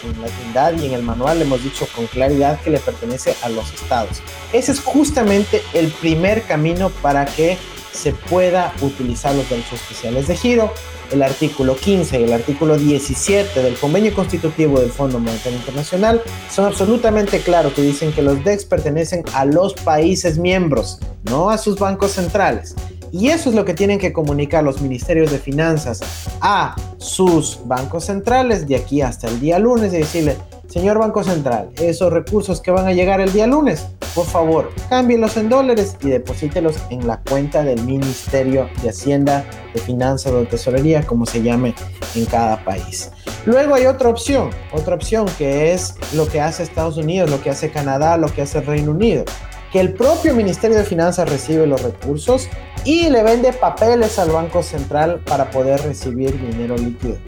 en, 0.05 0.21
la 0.21 0.29
tienda 0.29 0.73
y 0.73 0.87
en 0.87 0.93
el 0.93 1.03
manual 1.03 1.41
hemos 1.41 1.63
dicho 1.63 1.89
con 1.95 2.07
claridad 2.07 2.61
que 2.61 2.71
le 2.71 2.79
pertenece 2.79 3.35
a 3.43 3.49
los 3.49 3.73
estados. 3.73 4.21
Ese 4.53 4.73
es 4.73 4.81
justamente 4.81 5.63
el 5.73 5.89
primer 5.89 6.43
camino 6.43 6.91
para 6.91 7.25
que 7.25 7.57
se 7.93 8.13
pueda 8.13 8.73
utilizar 8.81 9.35
los 9.35 9.49
derechos 9.49 9.75
especiales 9.75 10.29
de 10.29 10.37
giro 10.37 10.73
el 11.13 11.23
artículo 11.23 11.77
15 11.77 12.21
y 12.21 12.25
el 12.25 12.33
artículo 12.33 12.77
17 12.77 13.63
del 13.63 13.75
convenio 13.77 14.15
constitutivo 14.15 14.81
del 14.81 14.91
Fondo 14.91 15.19
Monetario 15.19 15.59
Internacional 15.59 16.23
son 16.51 16.67
absolutamente 16.67 17.41
claros 17.41 17.73
que 17.73 17.83
dicen 17.83 18.13
que 18.13 18.23
los 18.23 18.43
DEX 18.45 18.65
pertenecen 18.65 19.25
a 19.33 19.45
los 19.45 19.75
países 19.75 20.39
miembros, 20.39 21.01
no 21.25 21.51
a 21.51 21.59
sus 21.59 21.79
bancos 21.79 22.13
centrales. 22.13 22.75
Y 23.11 23.29
eso 23.29 23.49
es 23.49 23.55
lo 23.57 23.65
que 23.65 23.73
tienen 23.73 23.99
que 23.99 24.13
comunicar 24.13 24.63
los 24.63 24.83
ministerios 24.83 25.31
de 25.31 25.39
finanzas 25.39 26.29
a 26.43 26.77
sus 26.99 27.61
bancos 27.65 28.05
centrales 28.05 28.69
de 28.69 28.77
aquí 28.77 29.01
hasta 29.01 29.29
el 29.29 29.41
día 29.41 29.59
lunes 29.59 29.95
y 29.95 29.99
decirle, 29.99 30.37
señor 30.69 30.99
Banco 30.99 31.25
Central, 31.25 31.71
esos 31.81 32.13
recursos 32.13 32.61
que 32.61 32.71
van 32.71 32.87
a 32.87 32.93
llegar 32.93 33.23
el 33.23 33.33
día 33.33 33.47
lunes, 33.47 33.87
por 34.15 34.27
favor, 34.27 34.71
cámbielos 34.89 35.37
en 35.37 35.49
dólares 35.49 35.97
y 36.03 36.09
deposítelos 36.09 36.77
en 36.91 37.07
la 37.07 37.21
cuenta 37.21 37.63
del 37.63 37.83
Ministerio 37.83 38.69
de 38.83 38.91
Hacienda, 38.91 39.45
de 39.75 39.81
Finanzas 39.81 40.33
o 40.33 40.41
de 40.41 40.47
Tesorería, 40.47 41.03
como 41.07 41.27
se 41.27 41.43
llame 41.43 41.75
en 42.15 42.25
cada 42.27 42.65
país. 42.65 43.11
Luego 43.47 43.75
hay 43.75 43.87
otra 43.87 44.09
opción, 44.09 44.51
otra 44.73 44.95
opción 44.95 45.27
que 45.39 45.73
es 45.73 45.95
lo 46.15 46.29
que 46.29 46.41
hace 46.41 46.63
Estados 46.63 46.97
Unidos, 46.97 47.31
lo 47.31 47.41
que 47.43 47.51
hace 47.51 47.71
Canadá, 47.71 48.17
lo 48.17 48.33
que 48.33 48.43
hace 48.43 48.61
Reino 48.61 48.91
Unido, 48.91 49.25
que 49.73 49.81
el 49.81 49.93
propio 49.93 50.35
Ministerio 50.35 50.77
de 50.79 50.85
Finanzas 50.85 51.29
recibe 51.29 51.67
los 51.67 51.83
recursos 51.83 52.49
y 52.85 53.09
le 53.11 53.23
vende 53.23 53.53
papeles 53.53 54.19
al 54.19 54.31
Banco 54.31 54.63
Central 54.63 55.21
para 55.25 55.51
poder 55.51 55.81
recibir 55.83 56.41
dinero 56.41 56.77
líquido. 56.77 57.19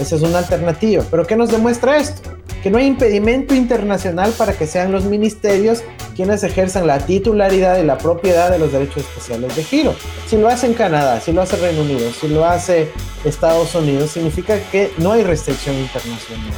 Esa 0.00 0.16
es 0.16 0.22
una 0.22 0.38
alternativa. 0.38 1.04
¿Pero 1.10 1.26
qué 1.26 1.36
nos 1.36 1.50
demuestra 1.50 1.98
esto? 1.98 2.30
que 2.62 2.70
no 2.70 2.78
hay 2.78 2.86
impedimento 2.86 3.54
internacional 3.54 4.32
para 4.32 4.52
que 4.52 4.66
sean 4.66 4.92
los 4.92 5.04
ministerios 5.04 5.82
quienes 6.14 6.42
ejerzan 6.42 6.86
la 6.86 6.98
titularidad 6.98 7.78
y 7.78 7.84
la 7.84 7.96
propiedad 7.96 8.50
de 8.50 8.58
los 8.58 8.72
derechos 8.72 8.98
especiales 8.98 9.56
de 9.56 9.64
giro. 9.64 9.94
Si 10.26 10.36
lo 10.36 10.48
hace 10.48 10.66
en 10.66 10.74
Canadá, 10.74 11.20
si 11.20 11.32
lo 11.32 11.40
hace 11.40 11.56
Reino 11.56 11.82
Unido, 11.82 12.10
si 12.12 12.28
lo 12.28 12.44
hace 12.44 12.90
Estados 13.24 13.74
Unidos, 13.74 14.10
significa 14.10 14.58
que 14.70 14.92
no 14.98 15.12
hay 15.12 15.22
restricción 15.22 15.76
internacional. 15.76 16.52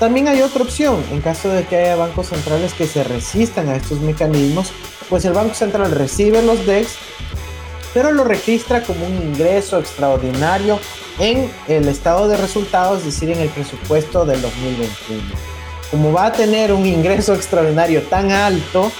También 0.00 0.28
hay 0.28 0.40
otra 0.40 0.62
opción, 0.62 1.02
en 1.12 1.20
caso 1.20 1.48
de 1.50 1.64
que 1.64 1.76
haya 1.76 1.96
bancos 1.96 2.28
centrales 2.28 2.72
que 2.72 2.86
se 2.86 3.04
resistan 3.04 3.68
a 3.68 3.76
estos 3.76 4.00
mecanismos, 4.00 4.72
pues 5.08 5.24
el 5.24 5.34
Banco 5.34 5.54
Central 5.54 5.90
recibe 5.92 6.42
los 6.42 6.66
DEX, 6.66 6.96
pero 7.94 8.10
lo 8.10 8.24
registra 8.24 8.82
como 8.82 9.06
un 9.06 9.14
ingreso 9.14 9.78
extraordinario 9.78 10.80
en 11.18 11.50
el 11.68 11.88
estado 11.88 12.28
de 12.28 12.36
resultados, 12.36 12.98
es 12.98 13.04
decir, 13.06 13.30
en 13.30 13.38
el 13.38 13.48
presupuesto 13.48 14.26
del 14.26 14.42
2021. 14.42 15.22
Como 15.90 16.12
va 16.12 16.26
a 16.26 16.32
tener 16.32 16.72
un 16.72 16.84
ingreso 16.84 17.34
extraordinario 17.34 18.02
tan 18.02 18.32
alto, 18.32 18.90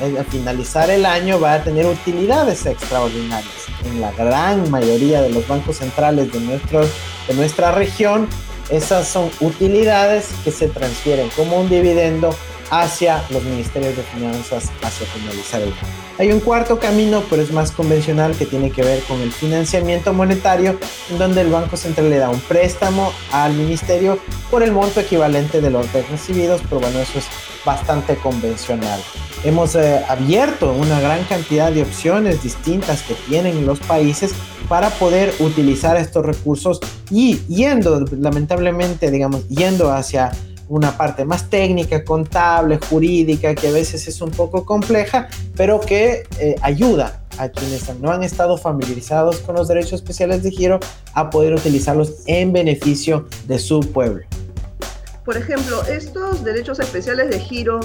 eh, 0.00 0.16
al 0.18 0.24
finalizar 0.26 0.90
el 0.90 1.06
año 1.06 1.38
va 1.38 1.54
a 1.54 1.62
tener 1.62 1.86
utilidades 1.86 2.66
extraordinarias. 2.66 3.52
En 3.84 4.00
la 4.00 4.10
gran 4.12 4.68
mayoría 4.70 5.22
de 5.22 5.30
los 5.30 5.46
bancos 5.46 5.76
centrales 5.76 6.32
de, 6.32 6.40
nuestro, 6.40 6.80
de 7.28 7.34
nuestra 7.34 7.70
región, 7.70 8.28
esas 8.70 9.06
son 9.06 9.30
utilidades 9.40 10.30
que 10.42 10.50
se 10.50 10.66
transfieren 10.66 11.28
como 11.36 11.60
un 11.60 11.68
dividendo 11.68 12.34
hacia 12.70 13.22
los 13.30 13.44
ministerios 13.44 13.96
de 13.96 14.02
finanzas 14.02 14.72
hacia 14.82 15.06
finalizar 15.06 15.60
el 15.60 15.68
año. 15.68 16.01
Hay 16.22 16.30
un 16.30 16.38
cuarto 16.38 16.78
camino, 16.78 17.24
pero 17.28 17.42
es 17.42 17.50
más 17.50 17.72
convencional, 17.72 18.36
que 18.36 18.46
tiene 18.46 18.70
que 18.70 18.84
ver 18.84 19.02
con 19.08 19.20
el 19.20 19.32
financiamiento 19.32 20.12
monetario, 20.12 20.78
en 21.10 21.18
donde 21.18 21.40
el 21.40 21.50
Banco 21.50 21.76
Central 21.76 22.10
le 22.10 22.18
da 22.18 22.30
un 22.30 22.38
préstamo 22.38 23.12
al 23.32 23.54
ministerio 23.54 24.20
por 24.48 24.62
el 24.62 24.70
monto 24.70 25.00
equivalente 25.00 25.60
de 25.60 25.70
los 25.70 25.92
recibidos, 25.92 26.60
pero 26.68 26.80
bueno, 26.80 27.00
eso 27.00 27.18
es 27.18 27.24
bastante 27.66 28.14
convencional. 28.14 29.00
Hemos 29.42 29.74
eh, 29.74 30.04
abierto 30.08 30.72
una 30.72 31.00
gran 31.00 31.24
cantidad 31.24 31.72
de 31.72 31.82
opciones 31.82 32.40
distintas 32.40 33.02
que 33.02 33.14
tienen 33.28 33.66
los 33.66 33.80
países 33.80 34.32
para 34.68 34.90
poder 34.90 35.34
utilizar 35.40 35.96
estos 35.96 36.24
recursos 36.24 36.78
y 37.10 37.38
yendo, 37.48 38.04
lamentablemente, 38.16 39.10
digamos, 39.10 39.48
yendo 39.48 39.90
hacia 39.90 40.30
una 40.72 40.96
parte 40.96 41.26
más 41.26 41.50
técnica, 41.50 42.02
contable, 42.02 42.78
jurídica, 42.88 43.54
que 43.54 43.68
a 43.68 43.72
veces 43.72 44.08
es 44.08 44.22
un 44.22 44.30
poco 44.30 44.64
compleja, 44.64 45.28
pero 45.54 45.78
que 45.78 46.26
eh, 46.38 46.56
ayuda 46.62 47.20
a 47.36 47.50
quienes 47.50 47.94
no 48.00 48.10
han 48.10 48.22
estado 48.22 48.56
familiarizados 48.56 49.40
con 49.40 49.54
los 49.54 49.68
derechos 49.68 49.92
especiales 49.92 50.42
de 50.42 50.50
giro 50.50 50.80
a 51.12 51.28
poder 51.28 51.52
utilizarlos 51.52 52.22
en 52.26 52.54
beneficio 52.54 53.28
de 53.46 53.58
su 53.58 53.80
pueblo. 53.80 54.24
Por 55.26 55.36
ejemplo, 55.36 55.84
estos 55.84 56.42
derechos 56.42 56.80
especiales 56.80 57.28
de 57.28 57.38
giro, 57.38 57.80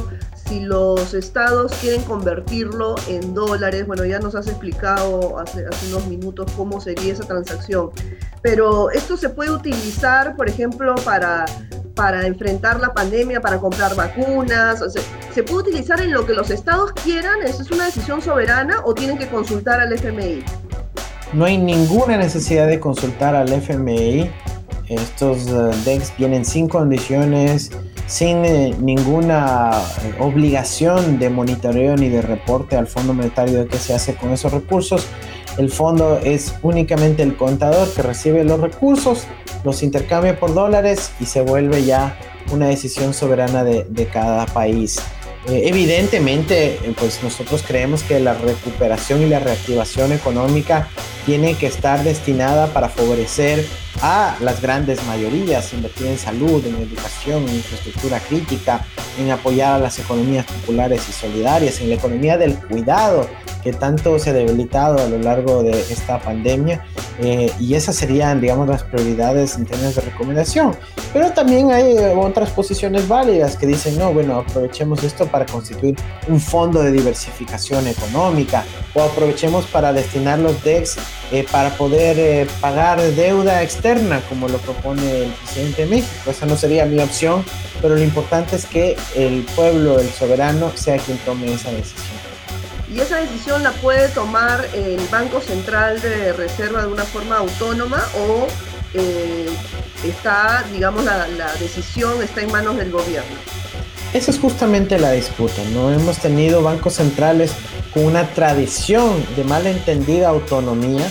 si 0.48 0.62
los 0.62 1.14
estados 1.14 1.74
quieren 1.82 2.02
convertirlo 2.04 2.96
en 3.08 3.34
dólares, 3.34 3.86
bueno, 3.86 4.06
ya 4.06 4.20
nos 4.20 4.36
has 4.36 4.48
explicado 4.48 5.40
hace, 5.40 5.66
unos 5.90 6.08
minutos 6.08 6.52
cómo 6.56 6.80
sería 6.80 7.14
esa 7.14 7.26
transacción, 7.26 7.92
pero 8.42 8.92
esto 8.92 9.18
se 9.18 9.30
puede 9.30 9.52
utilizar, 9.52 10.36
por 10.36 10.50
ejemplo, 10.50 10.96
para 11.04 11.46
para 11.96 12.28
enfrentar 12.28 12.80
la 12.80 12.94
pandemia, 12.94 13.42
para 13.42 13.58
comprar 13.58 13.96
vacunas. 13.96 14.84
¿Se 15.34 15.42
puede 15.42 15.70
utilizar 15.70 16.00
en 16.00 16.12
lo 16.12 16.28
que 16.28 16.34
los 16.34 16.52
estados 16.52 16.94
quieran? 16.94 17.42
¿Eso 17.44 17.64
es 17.64 17.72
una 17.72 17.86
decisión 17.86 18.22
soberana 18.22 18.84
o 18.86 18.94
tienen 18.94 19.18
que 19.18 19.28
consultar 19.28 19.80
al 19.80 19.92
FMI? 19.92 20.44
No 21.34 21.46
hay 21.46 21.58
ninguna 21.58 22.16
necesidad 22.16 22.68
de 22.68 22.80
consultar 22.80 23.36
al 23.36 23.52
FMI. 23.52 24.30
Estos 24.88 25.50
uh, 25.50 25.72
DEX 25.84 26.14
vienen 26.18 26.46
sin 26.46 26.70
condiciones, 26.70 27.72
sin 28.08 28.46
eh, 28.46 28.74
ninguna 28.80 29.72
eh, 30.04 30.15
obligación 30.20 31.20
de 31.20 31.30
monitoreo 31.30 31.96
ni 31.98 32.08
de 32.10 32.22
reporte 32.22 32.78
al 32.78 32.88
Fondo 32.88 33.13
Monetario 33.13 33.60
de 33.60 33.67
qué 33.67 33.78
se 33.78 33.93
hace 33.93 34.15
con 34.15 34.32
esos 34.32 34.52
recursos. 34.52 35.06
El 35.58 35.70
fondo 35.70 36.20
es 36.24 36.56
únicamente 36.62 37.24
el 37.24 37.36
contador 37.36 37.91
que 37.93 38.02
recibe 38.02 38.43
los 38.43 38.62
recursos, 38.62 39.28
los 39.63 39.84
intercambia 39.84 40.39
por 40.39 40.54
dólares 40.54 41.12
y 41.20 41.26
se 41.26 41.41
vuelve 41.41 41.84
ya 41.84 42.17
una 42.52 42.67
decisión 42.67 43.13
soberana 43.13 43.63
de, 43.63 44.08
cada 44.13 44.46
país. 44.46 45.00
Eh, 45.48 45.63
evidentemente, 45.65 46.80
pues 47.00 47.22
nosotros 47.24 47.63
creemos 47.67 48.04
que 48.04 48.20
la 48.20 48.36
recuperación 48.36 49.22
y 49.22 49.26
la 49.26 49.39
reactivación 49.39 50.13
económica 50.13 50.88
tiene 51.26 51.56
que 51.56 51.67
estar 51.67 52.04
destinada 52.04 52.67
para 52.67 52.88
favorecer 52.88 53.65
a 54.02 54.38
las 54.42 54.62
grandes 54.62 55.04
mayorías, 55.06 55.74
invertir 55.74 56.08
en 56.08 56.18
salud, 56.18 56.66
en 56.66 56.76
educación, 56.76 57.48
en 57.48 57.56
infraestructura 57.56 58.20
crítica, 58.20 58.86
en 59.20 59.32
apoyar 59.32 59.74
a 59.74 59.80
las 59.80 60.00
economías 60.00 60.46
populares 60.46 61.08
y 61.10 61.12
solidarias, 61.12 61.82
en 61.82 61.90
la 61.90 61.96
economía 61.96 62.38
del 62.38 62.56
cuidado, 62.56 63.28
que 63.64 63.74
tanto 63.74 64.18
se 64.20 64.30
ha 64.30 64.34
debilitado 64.34 65.04
a 65.04 65.10
lo 65.10 65.20
largo 65.20 65.64
de 65.64 65.72
esta 65.72 66.20
pandemia. 66.20 66.86
Eh, 67.20 67.52
y 67.60 67.74
esas 67.74 67.96
serían, 67.96 68.40
digamos, 68.40 68.68
las 68.68 68.84
prioridades 68.84 69.56
en 69.56 69.66
términos 69.66 69.96
de 69.96 70.02
recomendación. 70.02 70.76
Pero 71.14 71.32
también 71.32 71.72
hay 71.72 71.98
otras 72.16 72.52
posiciones 72.52 73.08
válidas 73.08 73.58
que 73.58 73.66
dicen, 73.66 73.98
no, 73.98 74.14
bueno, 74.14 74.36
aprovechemos 74.40 75.04
esto 75.04 75.26
para 75.26 75.46
constituir 75.46 75.96
un 76.28 76.40
fondo 76.40 76.82
de 76.84 76.92
diversificación 76.92 77.88
económica 77.88 78.64
o 78.94 79.02
aprovechemos 79.02 79.66
para 79.66 79.94
destinar 79.94 80.40
los 80.40 80.64
DEX 80.64 80.98
eh, 81.32 81.46
para 81.52 81.72
poder 81.72 82.18
eh, 82.20 82.48
pagar 82.62 83.02
deuda 83.02 83.64
externa, 83.64 83.87
como 84.28 84.50
lo 84.50 84.58
propone 84.58 85.23
el 85.23 85.32
presidente 85.32 85.84
de 85.84 85.89
México. 85.89 86.30
Esa 86.30 86.45
no 86.45 86.58
sería 86.58 86.86
mi 86.86 87.00
opción, 87.00 87.43
pero 87.82 87.95
lo 87.95 88.04
importante 88.04 88.58
es 88.58 88.65
que 88.65 88.97
el 89.15 89.43
pueblo, 89.56 90.00
el 90.00 90.10
soberano, 90.10 90.71
sea 90.76 90.97
quien 90.97 91.17
tome 91.19 91.54
esa 91.54 91.71
decisión. 91.71 92.17
Y 92.93 93.00
esa 93.00 93.17
decisión 93.17 93.63
la 93.63 93.71
puede 93.71 94.10
tomar 94.10 94.65
el 94.73 95.00
Banco 95.10 95.39
Central 95.39 96.02
de 96.02 96.34
Reserva 96.34 96.82
de 96.82 96.88
una 96.88 97.04
forma 97.04 97.38
autónoma 97.38 98.04
o 98.17 98.47
eh, 98.93 99.47
está, 100.04 100.65
digamos, 100.73 101.06
la, 101.06 101.28
la 101.30 101.54
decisión 101.54 102.21
está 102.21 102.41
en 102.41 102.52
manos 102.52 102.76
del 102.76 102.91
gobierno. 102.91 103.36
Esa 104.13 104.32
es 104.32 104.39
justamente 104.39 105.00
la 105.00 105.12
disputa, 105.12 105.62
¿no? 105.73 105.93
Hemos 105.93 106.17
tenido 106.17 106.62
bancos 106.62 106.95
centrales 106.95 107.54
con 107.93 108.04
una 108.04 108.28
tradición 108.34 109.26
de 109.38 109.45
malentendida 109.45 110.28
autonomía 110.28 111.10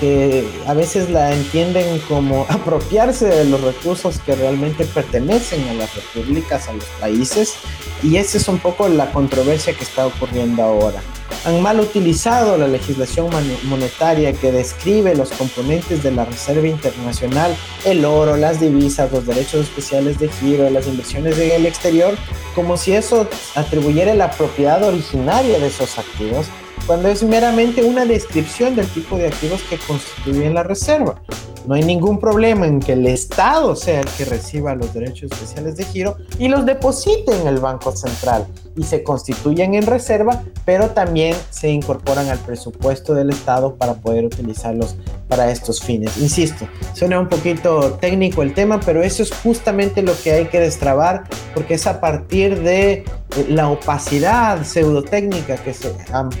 que 0.00 0.48
a 0.66 0.74
veces 0.74 1.10
la 1.10 1.32
entienden 1.32 2.00
como 2.08 2.46
apropiarse 2.48 3.26
de 3.26 3.44
los 3.44 3.60
recursos 3.60 4.18
que 4.20 4.34
realmente 4.34 4.84
pertenecen 4.86 5.68
a 5.68 5.74
las 5.74 5.94
repúblicas, 5.94 6.68
a 6.68 6.72
los 6.72 6.84
países, 7.00 7.54
y 8.02 8.16
esa 8.16 8.38
es 8.38 8.48
un 8.48 8.58
poco 8.58 8.88
la 8.88 9.12
controversia 9.12 9.74
que 9.74 9.84
está 9.84 10.06
ocurriendo 10.06 10.62
ahora. 10.62 11.02
Han 11.44 11.62
mal 11.62 11.80
utilizado 11.80 12.58
la 12.58 12.68
legislación 12.68 13.30
monetaria 13.64 14.32
que 14.32 14.52
describe 14.52 15.14
los 15.14 15.30
componentes 15.30 16.02
de 16.02 16.12
la 16.12 16.24
Reserva 16.24 16.66
Internacional, 16.66 17.56
el 17.84 18.04
oro, 18.04 18.36
las 18.36 18.60
divisas, 18.60 19.10
los 19.12 19.26
derechos 19.26 19.62
especiales 19.62 20.18
de 20.18 20.28
giro, 20.28 20.68
las 20.68 20.86
inversiones 20.86 21.38
en 21.38 21.52
el 21.52 21.66
exterior, 21.66 22.14
como 22.54 22.76
si 22.76 22.92
eso 22.92 23.26
atribuyera 23.54 24.14
la 24.14 24.30
propiedad 24.32 24.82
originaria 24.82 25.58
de 25.58 25.68
esos 25.68 25.98
activos, 25.98 26.46
cuando 26.86 27.08
es 27.08 27.22
meramente 27.22 27.82
una 27.82 28.04
descripción 28.04 28.76
del 28.76 28.86
tipo 28.88 29.16
de 29.16 29.28
activos 29.28 29.62
que 29.68 29.78
constituyen 29.78 30.54
la 30.54 30.62
reserva. 30.62 31.20
No 31.66 31.74
hay 31.74 31.82
ningún 31.82 32.18
problema 32.18 32.66
en 32.66 32.80
que 32.80 32.94
el 32.94 33.06
Estado 33.06 33.76
sea 33.76 34.00
el 34.00 34.06
que 34.06 34.24
reciba 34.24 34.74
los 34.74 34.92
derechos 34.94 35.30
especiales 35.32 35.76
de 35.76 35.84
giro 35.84 36.16
y 36.38 36.48
los 36.48 36.64
deposite 36.64 37.38
en 37.38 37.46
el 37.46 37.58
Banco 37.58 37.94
Central 37.94 38.46
y 38.76 38.84
se 38.84 39.02
constituyen 39.02 39.74
en 39.74 39.86
reserva, 39.86 40.42
pero 40.64 40.90
también 40.90 41.36
se 41.50 41.68
incorporan 41.68 42.28
al 42.28 42.38
presupuesto 42.38 43.14
del 43.14 43.30
Estado 43.30 43.74
para 43.74 43.94
poder 43.94 44.24
utilizarlos 44.24 44.96
para 45.28 45.50
estos 45.50 45.80
fines. 45.80 46.16
Insisto, 46.18 46.66
suena 46.94 47.20
un 47.20 47.28
poquito 47.28 47.92
técnico 48.00 48.42
el 48.42 48.54
tema, 48.54 48.80
pero 48.80 49.02
eso 49.02 49.22
es 49.22 49.32
justamente 49.32 50.02
lo 50.02 50.12
que 50.22 50.32
hay 50.32 50.46
que 50.46 50.60
destrabar 50.60 51.24
porque 51.54 51.74
es 51.74 51.86
a 51.86 52.00
partir 52.00 52.62
de 52.62 53.04
la 53.48 53.68
opacidad 53.68 54.64
pseudotécnica 54.64 55.56
que 55.56 55.72
se, 55.72 55.94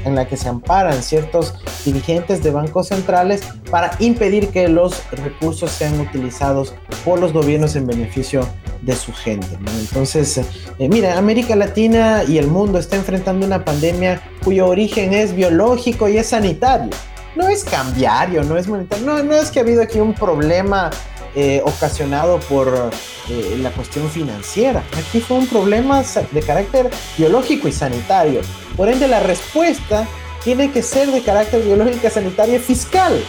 en 0.04 0.14
la 0.14 0.26
que 0.26 0.36
se 0.36 0.48
amparan 0.48 1.02
ciertos 1.02 1.54
dirigentes 1.84 2.42
de 2.42 2.50
bancos 2.50 2.88
centrales 2.88 3.42
para 3.70 3.92
impedir 4.00 4.48
que 4.48 4.68
los 4.68 5.00
recursos 5.22 5.70
sean 5.70 6.00
utilizados 6.00 6.74
por 7.04 7.18
los 7.18 7.32
gobiernos 7.32 7.76
en 7.76 7.86
beneficio 7.86 8.46
de 8.82 8.96
su 8.96 9.12
gente. 9.12 9.46
Entonces, 9.78 10.38
eh, 10.38 10.88
mira, 10.88 11.18
América 11.18 11.54
Latina 11.56 12.24
y 12.26 12.38
el 12.38 12.46
mundo 12.46 12.78
está 12.78 12.96
enfrentando 12.96 13.46
una 13.46 13.64
pandemia 13.64 14.22
cuyo 14.42 14.66
origen 14.66 15.12
es 15.12 15.34
biológico 15.34 16.08
y 16.08 16.16
es 16.18 16.28
sanitario. 16.28 16.90
No 17.36 17.48
es 17.48 17.64
cambiario, 17.64 18.42
no 18.42 18.56
es 18.56 18.66
monetario, 18.66 19.06
no, 19.06 19.22
no 19.22 19.34
es 19.34 19.50
que 19.50 19.60
ha 19.60 19.62
habido 19.62 19.82
aquí 19.82 20.00
un 20.00 20.14
problema 20.14 20.90
eh, 21.36 21.62
ocasionado 21.64 22.40
por 22.40 22.90
eh, 23.28 23.56
la 23.62 23.70
cuestión 23.70 24.10
financiera. 24.10 24.82
Aquí 24.98 25.20
fue 25.20 25.36
un 25.36 25.46
problema 25.46 26.02
de 26.32 26.42
carácter 26.42 26.90
biológico 27.16 27.68
y 27.68 27.72
sanitario. 27.72 28.40
Por 28.76 28.88
ende, 28.88 29.06
la 29.06 29.20
respuesta 29.20 30.08
tiene 30.42 30.72
que 30.72 30.82
ser 30.82 31.08
de 31.12 31.22
carácter 31.22 31.62
biológico, 31.62 32.10
sanitario 32.10 32.56
y 32.56 32.58
fiscal. 32.58 33.22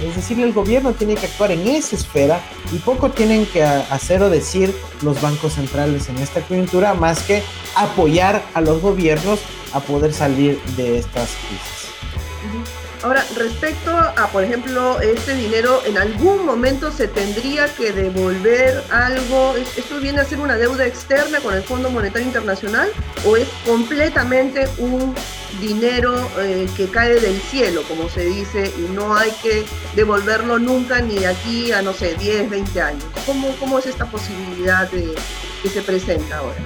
Es 0.00 0.16
decir, 0.16 0.40
el 0.40 0.52
gobierno 0.52 0.92
tiene 0.92 1.14
que 1.14 1.26
actuar 1.26 1.52
en 1.52 1.66
esa 1.68 1.96
esfera 1.96 2.40
y 2.72 2.78
poco 2.78 3.10
tienen 3.10 3.46
que 3.46 3.62
hacer 3.62 4.22
o 4.22 4.30
decir 4.30 4.74
los 5.02 5.20
bancos 5.20 5.54
centrales 5.54 6.08
en 6.08 6.18
esta 6.18 6.40
coyuntura 6.40 6.94
más 6.94 7.22
que 7.22 7.42
apoyar 7.76 8.42
a 8.54 8.60
los 8.60 8.80
gobiernos 8.80 9.40
a 9.72 9.80
poder 9.80 10.12
salir 10.12 10.60
de 10.76 10.98
estas 10.98 11.30
crisis. 11.48 12.83
Ahora, 13.04 13.22
respecto 13.36 13.90
a, 13.94 14.28
por 14.28 14.44
ejemplo, 14.44 14.98
este 14.98 15.34
dinero, 15.34 15.82
¿en 15.84 15.98
algún 15.98 16.46
momento 16.46 16.90
se 16.90 17.06
tendría 17.06 17.66
que 17.74 17.92
devolver 17.92 18.82
algo? 18.90 19.54
¿Esto 19.56 20.00
viene 20.00 20.22
a 20.22 20.24
ser 20.24 20.40
una 20.40 20.56
deuda 20.56 20.86
externa 20.86 21.38
con 21.40 21.52
el 21.52 21.62
Fondo 21.62 21.90
Monetario 21.90 22.26
Internacional 22.26 22.90
o 23.26 23.36
es 23.36 23.46
completamente 23.66 24.66
un 24.78 25.14
dinero 25.60 26.14
eh, 26.38 26.66
que 26.78 26.88
cae 26.88 27.20
del 27.20 27.38
cielo, 27.42 27.82
como 27.86 28.08
se 28.08 28.24
dice, 28.24 28.72
y 28.78 28.90
no 28.94 29.14
hay 29.14 29.32
que 29.42 29.66
devolverlo 29.94 30.58
nunca 30.58 31.02
ni 31.02 31.18
de 31.18 31.26
aquí 31.26 31.72
a, 31.72 31.82
no 31.82 31.92
sé, 31.92 32.14
10, 32.14 32.48
20 32.48 32.80
años? 32.80 33.04
¿Cómo, 33.26 33.54
cómo 33.60 33.78
es 33.80 33.84
esta 33.84 34.06
posibilidad 34.06 34.88
que 34.88 35.68
se 35.68 35.82
presenta 35.82 36.38
ahora? 36.38 36.56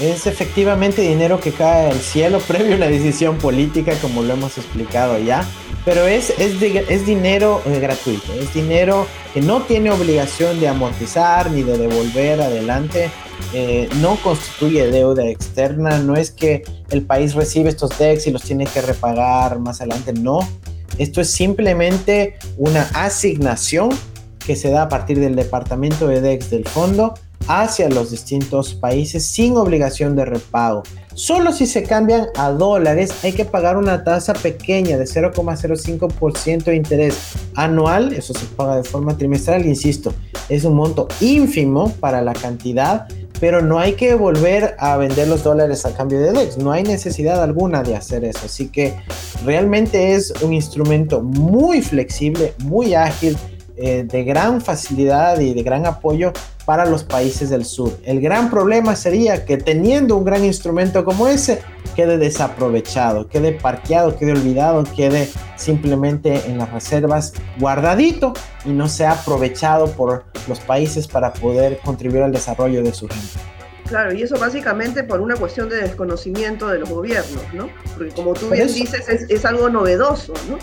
Es 0.00 0.28
efectivamente 0.28 1.02
dinero 1.02 1.40
que 1.40 1.50
cae 1.52 1.88
del 1.88 1.98
cielo 1.98 2.38
previo 2.46 2.74
a 2.74 2.76
una 2.76 2.86
decisión 2.86 3.38
política, 3.38 3.94
como 4.00 4.22
lo 4.22 4.34
hemos 4.34 4.56
explicado 4.58 5.18
ya. 5.18 5.44
Pero 5.84 6.06
es, 6.06 6.30
es, 6.38 6.60
es 6.62 7.06
dinero 7.06 7.62
eh, 7.66 7.80
gratuito, 7.80 8.32
es 8.34 8.52
dinero 8.52 9.06
que 9.32 9.40
no 9.40 9.62
tiene 9.62 9.90
obligación 9.90 10.60
de 10.60 10.68
amortizar 10.68 11.50
ni 11.50 11.62
de 11.62 11.78
devolver 11.78 12.42
adelante, 12.42 13.10
eh, 13.54 13.88
no 14.00 14.16
constituye 14.16 14.90
deuda 14.90 15.26
externa, 15.26 15.98
no 15.98 16.14
es 16.14 16.30
que 16.30 16.62
el 16.90 17.06
país 17.06 17.34
recibe 17.34 17.70
estos 17.70 17.96
DEX 17.98 18.26
y 18.26 18.32
los 18.32 18.42
tiene 18.42 18.66
que 18.66 18.82
repagar 18.82 19.60
más 19.60 19.80
adelante, 19.80 20.12
no, 20.12 20.40
esto 20.98 21.22
es 21.22 21.30
simplemente 21.30 22.36
una 22.58 22.82
asignación 22.92 23.88
que 24.44 24.56
se 24.56 24.70
da 24.70 24.82
a 24.82 24.88
partir 24.88 25.20
del 25.20 25.36
departamento 25.36 26.08
de 26.08 26.20
DEX 26.20 26.50
del 26.50 26.66
fondo 26.66 27.14
hacia 27.46 27.88
los 27.88 28.10
distintos 28.10 28.74
países 28.74 29.24
sin 29.24 29.56
obligación 29.56 30.16
de 30.16 30.24
repago. 30.24 30.82
Solo 31.14 31.52
si 31.52 31.66
se 31.66 31.82
cambian 31.82 32.28
a 32.36 32.50
dólares 32.50 33.24
hay 33.24 33.32
que 33.32 33.44
pagar 33.44 33.76
una 33.76 34.04
tasa 34.04 34.34
pequeña 34.34 34.96
de 34.98 35.04
0,05% 35.04 36.64
de 36.64 36.76
interés 36.76 37.32
anual, 37.54 38.12
eso 38.12 38.34
se 38.34 38.46
paga 38.46 38.76
de 38.76 38.84
forma 38.84 39.16
trimestral, 39.16 39.66
insisto, 39.66 40.12
es 40.48 40.64
un 40.64 40.74
monto 40.74 41.08
ínfimo 41.20 41.90
para 41.98 42.22
la 42.22 42.34
cantidad, 42.34 43.08
pero 43.40 43.62
no 43.62 43.78
hay 43.78 43.94
que 43.94 44.14
volver 44.14 44.76
a 44.78 44.96
vender 44.96 45.26
los 45.28 45.42
dólares 45.42 45.84
a 45.86 45.94
cambio 45.94 46.20
de 46.20 46.32
DEX, 46.32 46.58
no 46.58 46.70
hay 46.70 46.84
necesidad 46.84 47.42
alguna 47.42 47.82
de 47.82 47.96
hacer 47.96 48.24
eso, 48.24 48.40
así 48.44 48.68
que 48.68 48.94
realmente 49.44 50.14
es 50.14 50.32
un 50.42 50.52
instrumento 50.52 51.20
muy 51.20 51.82
flexible, 51.82 52.54
muy 52.58 52.94
ágil, 52.94 53.36
eh, 53.80 54.04
de 54.04 54.24
gran 54.24 54.60
facilidad 54.60 55.38
y 55.38 55.54
de 55.54 55.62
gran 55.62 55.86
apoyo 55.86 56.32
para 56.64 56.84
los 56.84 57.04
países 57.04 57.48
del 57.48 57.64
sur. 57.64 57.96
El 58.04 58.20
gran 58.20 58.50
problema 58.50 58.96
sería 58.96 59.44
que 59.44 59.56
teniendo 59.56 60.16
un 60.16 60.24
gran 60.24 60.44
instrumento 60.44 61.04
como 61.04 61.28
ese, 61.28 61.62
quede 61.94 62.18
desaprovechado, 62.18 63.28
quede 63.28 63.52
parqueado, 63.52 64.16
quede 64.16 64.32
olvidado, 64.32 64.84
quede 64.96 65.28
simplemente 65.56 66.42
en 66.46 66.58
las 66.58 66.72
reservas 66.72 67.32
guardadito 67.58 68.32
y 68.64 68.70
no 68.70 68.88
sea 68.88 69.12
aprovechado 69.12 69.92
por 69.92 70.24
los 70.48 70.60
países 70.60 71.06
para 71.06 71.32
poder 71.32 71.78
contribuir 71.78 72.22
al 72.22 72.32
desarrollo 72.32 72.82
de 72.82 72.92
su 72.92 73.08
gente. 73.08 73.38
Claro, 73.88 74.12
y 74.12 74.22
eso 74.22 74.38
básicamente 74.38 75.02
por 75.02 75.20
una 75.20 75.36
cuestión 75.36 75.68
de 75.70 75.76
desconocimiento 75.76 76.68
de 76.68 76.80
los 76.80 76.90
gobiernos, 76.90 77.42
¿no? 77.54 77.70
Porque 77.96 78.12
como 78.12 78.34
tú 78.34 78.50
bien 78.50 78.66
dices, 78.66 79.08
es, 79.08 79.30
es 79.30 79.44
algo 79.46 79.70
novedoso, 79.70 80.34
¿no? 80.50 80.58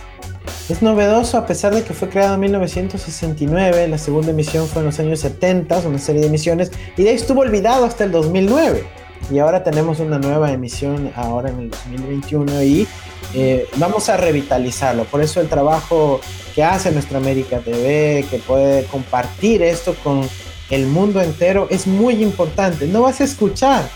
Es 0.68 0.82
novedoso 0.82 1.38
a 1.38 1.46
pesar 1.46 1.76
de 1.76 1.84
que 1.84 1.94
fue 1.94 2.10
creado 2.10 2.34
en 2.34 2.40
1969, 2.40 3.88
la 3.88 4.00
segunda 4.00 4.32
emisión 4.32 4.68
fue 4.68 4.82
en 4.82 4.88
los 4.88 5.00
años 5.00 5.20
70, 5.20 5.78
una 5.86 6.00
serie 6.00 6.22
de 6.22 6.28
emisiones, 6.28 6.72
y 6.98 7.04
de 7.04 7.10
ahí 7.10 7.16
estuvo 7.16 7.42
olvidado 7.42 7.86
hasta 7.86 8.04
el 8.04 8.12
2009. 8.12 8.84
Y 9.32 9.38
ahora 9.38 9.64
tenemos 9.64 10.00
una 10.00 10.18
nueva 10.18 10.52
emisión 10.52 11.12
ahora 11.16 11.52
en 11.52 11.60
el 11.60 11.70
2021 11.70 12.64
y 12.64 12.88
eh, 13.36 13.68
vamos 13.76 14.10
a 14.10 14.18
revitalizarlo. 14.18 15.04
Por 15.06 15.22
eso 15.22 15.40
el 15.40 15.50
trabajo 15.50 16.20
que 16.56 16.64
hace 16.64 16.92
Nuestra 16.92 17.20
América 17.20 17.60
TV, 17.60 18.26
que 18.28 18.40
puede 18.40 18.86
compartir 18.86 19.62
esto 19.62 19.96
con 20.04 20.28
el 20.72 20.88
mundo 20.88 21.22
entero, 21.22 21.68
es 21.70 21.86
muy 21.86 22.24
importante. 22.24 22.88
No 22.88 23.04
vas 23.04 23.22
a 23.22 23.26
escuchar 23.26 23.88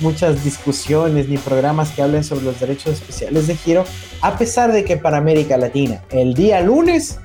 muchas 0.00 0.44
discusiones 0.44 1.28
ni 1.28 1.38
programas 1.38 1.90
que 1.90 2.02
hablen 2.02 2.24
sobre 2.24 2.44
los 2.44 2.60
derechos 2.60 2.94
especiales 2.94 3.46
de 3.46 3.56
giro, 3.56 3.84
a 4.20 4.36
pesar 4.38 4.72
de 4.72 4.84
que 4.84 4.96
para 4.96 5.18
América 5.18 5.56
Latina 5.56 6.02
el 6.10 6.34
día 6.34 6.60
lunes 6.60 7.18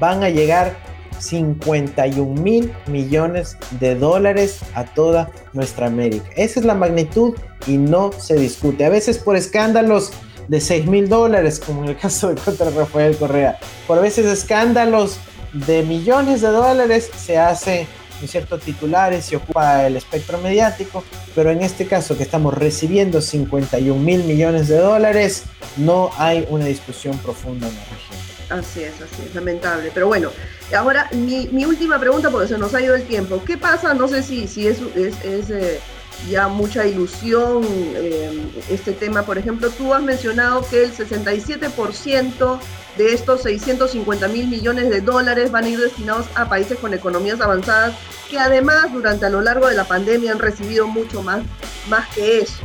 van 0.00 0.22
a 0.22 0.28
llegar 0.28 0.76
51 1.18 2.42
mil 2.42 2.72
millones 2.86 3.56
de 3.78 3.94
dólares 3.94 4.60
a 4.74 4.84
toda 4.84 5.30
nuestra 5.52 5.86
América. 5.86 6.28
Esa 6.36 6.60
es 6.60 6.66
la 6.66 6.74
magnitud 6.74 7.34
y 7.66 7.76
no 7.76 8.12
se 8.12 8.34
discute. 8.34 8.84
A 8.84 8.90
veces 8.90 9.18
por 9.18 9.36
escándalos 9.36 10.12
de 10.48 10.60
6 10.60 10.86
mil 10.86 11.08
dólares, 11.08 11.60
como 11.64 11.84
en 11.84 11.90
el 11.90 11.96
caso 11.96 12.28
de 12.28 12.40
contra 12.40 12.70
Rafael 12.70 13.16
Correa, 13.16 13.58
por 13.86 14.00
veces 14.00 14.26
escándalos 14.26 15.18
de 15.52 15.82
millones 15.82 16.40
de 16.40 16.48
dólares 16.48 17.10
se 17.16 17.38
hace 17.38 17.86
ciertos 18.26 18.62
titulares 18.62 19.30
y 19.32 19.36
ocupa 19.36 19.86
el 19.86 19.96
espectro 19.96 20.38
mediático, 20.38 21.04
pero 21.34 21.50
en 21.50 21.62
este 21.62 21.86
caso 21.86 22.16
que 22.16 22.22
estamos 22.22 22.54
recibiendo 22.54 23.20
51 23.20 24.00
mil 24.00 24.24
millones 24.24 24.68
de 24.68 24.78
dólares, 24.78 25.44
no 25.76 26.10
hay 26.16 26.46
una 26.48 26.66
discusión 26.66 27.18
profunda 27.18 27.68
en 27.68 27.74
la 27.74 27.80
región. 27.80 28.34
Así 28.50 28.82
es, 28.82 28.94
así 29.00 29.22
es, 29.26 29.34
lamentable. 29.34 29.90
Pero 29.92 30.06
bueno, 30.06 30.30
ahora 30.76 31.08
mi, 31.12 31.64
última 31.64 31.98
pregunta, 31.98 32.30
porque 32.30 32.48
se 32.48 32.58
nos 32.58 32.74
ha 32.74 32.80
ido 32.80 32.94
el 32.94 33.04
tiempo. 33.04 33.42
¿Qué 33.44 33.56
pasa? 33.56 33.94
No 33.94 34.06
sé 34.06 34.22
si, 34.22 34.46
si 34.46 34.66
es 34.68 34.78
eh, 34.94 35.80
ya 36.28 36.48
mucha 36.48 36.86
ilusión 36.86 37.62
eh, 37.94 38.62
este 38.70 38.92
tema. 38.92 39.22
Por 39.22 39.38
ejemplo, 39.38 39.70
tú 39.70 39.94
has 39.94 40.02
mencionado 40.02 40.66
que 40.68 40.84
el 40.84 40.92
67% 40.92 42.58
de 42.96 43.12
estos 43.12 43.42
650 43.42 44.28
mil 44.28 44.46
millones 44.46 44.88
de 44.90 45.00
dólares 45.00 45.50
van 45.50 45.64
a 45.64 45.68
ir 45.68 45.80
destinados 45.80 46.26
a 46.34 46.48
países 46.48 46.78
con 46.78 46.94
economías 46.94 47.40
avanzadas 47.40 47.94
que 48.30 48.38
además 48.38 48.92
durante 48.92 49.26
a 49.26 49.30
lo 49.30 49.40
largo 49.40 49.68
de 49.68 49.74
la 49.74 49.84
pandemia 49.84 50.32
han 50.32 50.38
recibido 50.38 50.86
mucho 50.86 51.22
más, 51.22 51.42
más 51.88 52.08
que 52.14 52.40
eso. 52.40 52.62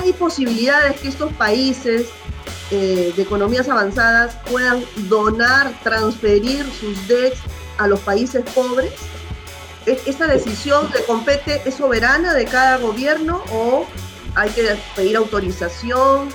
Hay 0.00 0.12
posibilidades 0.12 1.00
que 1.00 1.08
estos 1.08 1.32
países 1.32 2.06
eh, 2.70 3.12
de 3.16 3.22
economías 3.22 3.68
avanzadas 3.68 4.36
puedan 4.50 4.84
donar, 5.08 5.72
transferir 5.82 6.66
sus 6.78 7.08
DEX 7.08 7.38
a 7.78 7.86
los 7.86 8.00
países 8.00 8.44
pobres. 8.54 8.92
¿E-, 9.88 9.98
¿Esta 10.06 10.26
decisión 10.26 10.88
le 10.94 11.02
compete, 11.04 11.62
es 11.64 11.74
soberana 11.74 12.34
de 12.34 12.44
cada 12.44 12.76
gobierno 12.76 13.42
o 13.52 13.86
hay 14.34 14.50
que 14.50 14.62
pedir 14.94 15.16
autorización? 15.16 16.28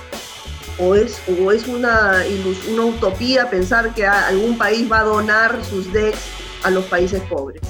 ¿O 0.80 0.96
es, 0.96 1.20
o 1.40 1.52
es 1.52 1.68
una, 1.68 2.24
una 2.72 2.84
utopía 2.84 3.48
pensar 3.48 3.94
que 3.94 4.04
algún 4.04 4.58
país 4.58 4.90
va 4.90 5.00
a 5.00 5.04
donar 5.04 5.56
sus 5.64 5.92
DEX 5.92 6.18
a 6.64 6.70
los 6.70 6.84
países 6.86 7.22
pobres? 7.30 7.62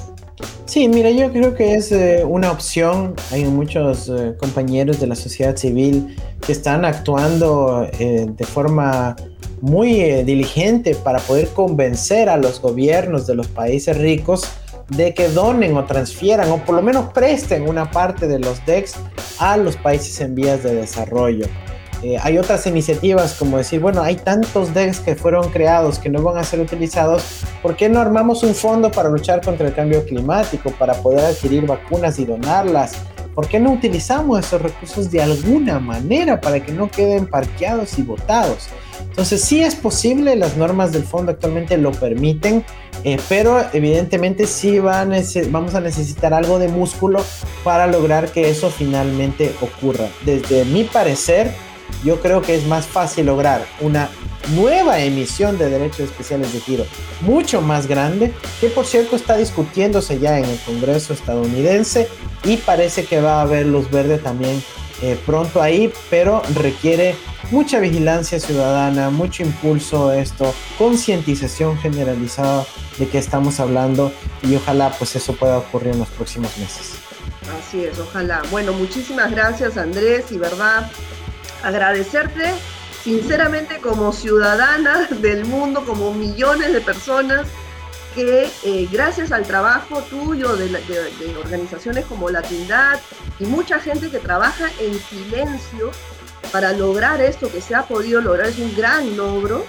Sí, 0.64 0.88
mira, 0.88 1.10
yo 1.10 1.30
creo 1.30 1.54
que 1.54 1.74
es 1.74 1.92
eh, 1.92 2.24
una 2.26 2.50
opción. 2.50 3.14
Hay 3.30 3.44
muchos 3.44 4.08
eh, 4.08 4.34
compañeros 4.38 5.00
de 5.00 5.06
la 5.06 5.14
sociedad 5.14 5.54
civil 5.56 6.16
que 6.44 6.52
están 6.52 6.86
actuando 6.86 7.86
eh, 7.98 8.26
de 8.26 8.44
forma 8.46 9.16
muy 9.60 10.24
diligente 10.24 10.94
para 10.94 11.18
poder 11.18 11.48
convencer 11.48 12.30
a 12.30 12.38
los 12.38 12.60
gobiernos 12.60 13.26
de 13.26 13.34
los 13.34 13.48
países 13.48 13.98
ricos 13.98 14.48
de 14.88 15.14
que 15.14 15.28
donen 15.28 15.76
o 15.76 15.84
transfieran 15.84 16.50
o 16.50 16.58
por 16.58 16.74
lo 16.74 16.82
menos 16.82 17.12
presten 17.12 17.68
una 17.68 17.90
parte 17.90 18.26
de 18.28 18.38
los 18.38 18.64
DEX 18.66 18.94
a 19.38 19.56
los 19.56 19.76
países 19.76 20.20
en 20.20 20.34
vías 20.34 20.62
de 20.62 20.74
desarrollo. 20.74 21.46
Eh, 22.02 22.18
hay 22.20 22.36
otras 22.36 22.66
iniciativas 22.66 23.34
como 23.34 23.56
decir, 23.56 23.80
bueno, 23.80 24.02
hay 24.02 24.16
tantos 24.16 24.74
DEX 24.74 25.00
que 25.00 25.16
fueron 25.16 25.50
creados 25.50 25.98
que 25.98 26.10
no 26.10 26.22
van 26.22 26.36
a 26.36 26.44
ser 26.44 26.60
utilizados, 26.60 27.44
¿por 27.62 27.76
qué 27.76 27.88
no 27.88 27.98
armamos 27.98 28.42
un 28.42 28.54
fondo 28.54 28.90
para 28.90 29.08
luchar 29.08 29.40
contra 29.40 29.66
el 29.68 29.74
cambio 29.74 30.04
climático, 30.04 30.70
para 30.72 30.92
poder 30.94 31.24
adquirir 31.24 31.66
vacunas 31.66 32.18
y 32.18 32.26
donarlas? 32.26 32.92
¿Por 33.34 33.48
qué 33.48 33.58
no 33.58 33.72
utilizamos 33.72 34.38
esos 34.38 34.62
recursos 34.62 35.10
de 35.10 35.22
alguna 35.22 35.80
manera 35.80 36.40
para 36.40 36.64
que 36.64 36.72
no 36.72 36.90
queden 36.90 37.26
parqueados 37.26 37.98
y 37.98 38.02
botados? 38.02 38.68
Entonces 39.00 39.42
sí 39.42 39.62
es 39.62 39.74
posible, 39.74 40.36
las 40.36 40.56
normas 40.56 40.92
del 40.92 41.04
fondo 41.04 41.32
actualmente 41.32 41.76
lo 41.76 41.92
permiten, 41.92 42.64
eh, 43.04 43.18
pero 43.28 43.64
evidentemente 43.72 44.46
sí 44.46 44.78
vamos 44.78 45.74
a 45.74 45.80
necesitar 45.80 46.34
algo 46.34 46.58
de 46.58 46.68
músculo 46.68 47.24
para 47.62 47.86
lograr 47.86 48.30
que 48.30 48.50
eso 48.50 48.70
finalmente 48.70 49.52
ocurra. 49.60 50.08
Desde 50.24 50.64
mi 50.64 50.84
parecer, 50.84 51.52
yo 52.02 52.20
creo 52.20 52.42
que 52.42 52.54
es 52.54 52.66
más 52.66 52.86
fácil 52.86 53.26
lograr 53.26 53.66
una 53.80 54.08
nueva 54.54 55.00
emisión 55.00 55.56
de 55.58 55.70
derechos 55.70 56.00
especiales 56.00 56.52
de 56.52 56.60
giro 56.60 56.86
mucho 57.20 57.60
más 57.60 57.86
grande, 57.86 58.32
que 58.60 58.68
por 58.68 58.86
cierto 58.86 59.16
está 59.16 59.36
discutiéndose 59.36 60.18
ya 60.18 60.38
en 60.38 60.44
el 60.44 60.58
Congreso 60.60 61.12
estadounidense 61.12 62.08
y 62.44 62.58
parece 62.58 63.04
que 63.04 63.20
va 63.20 63.38
a 63.38 63.42
haber 63.42 63.66
luz 63.66 63.90
verde 63.90 64.18
también 64.18 64.62
eh, 65.02 65.18
pronto 65.26 65.60
ahí, 65.60 65.92
pero 66.08 66.42
requiere 66.54 67.16
mucha 67.50 67.80
vigilancia 67.80 68.38
ciudadana, 68.38 69.10
mucho 69.10 69.42
impulso 69.42 70.12
esto, 70.12 70.54
concientización 70.78 71.76
generalizada 71.78 72.64
de 72.98 73.08
que 73.08 73.18
estamos 73.18 73.60
hablando 73.60 74.12
y 74.42 74.54
ojalá 74.54 74.90
pues 74.98 75.16
eso 75.16 75.34
pueda 75.34 75.58
ocurrir 75.58 75.92
en 75.94 75.98
los 75.98 76.08
próximos 76.08 76.56
meses. 76.58 76.92
Así 77.58 77.84
es, 77.84 77.98
ojalá. 77.98 78.42
Bueno, 78.50 78.72
muchísimas 78.72 79.30
gracias 79.30 79.76
Andrés 79.76 80.30
y 80.30 80.38
verdad, 80.38 80.90
agradecerte 81.64 82.54
sinceramente 83.02 83.78
como 83.80 84.12
ciudadana 84.12 85.08
del 85.10 85.44
mundo, 85.44 85.84
como 85.84 86.12
millones 86.12 86.72
de 86.72 86.80
personas 86.80 87.46
que 88.14 88.48
eh, 88.64 88.88
gracias 88.92 89.32
al 89.32 89.44
trabajo 89.44 90.00
tuyo 90.02 90.56
de, 90.56 90.70
organizaciones 91.36 92.04
como 92.06 92.30
la 92.30 92.42
Tindad 92.42 93.00
y 93.40 93.44
mucha 93.44 93.80
gente 93.80 94.08
que 94.08 94.20
trabaja 94.20 94.70
en 94.80 94.98
silencio 95.00 95.90
para 96.52 96.72
lograr 96.72 97.20
esto 97.20 97.50
que 97.50 97.60
se 97.60 97.74
ha 97.74 97.82
podido 97.82 98.20
lograr, 98.20 98.46
es 98.46 98.58
un 98.58 98.74
gran 98.76 99.16
logro, 99.16 99.64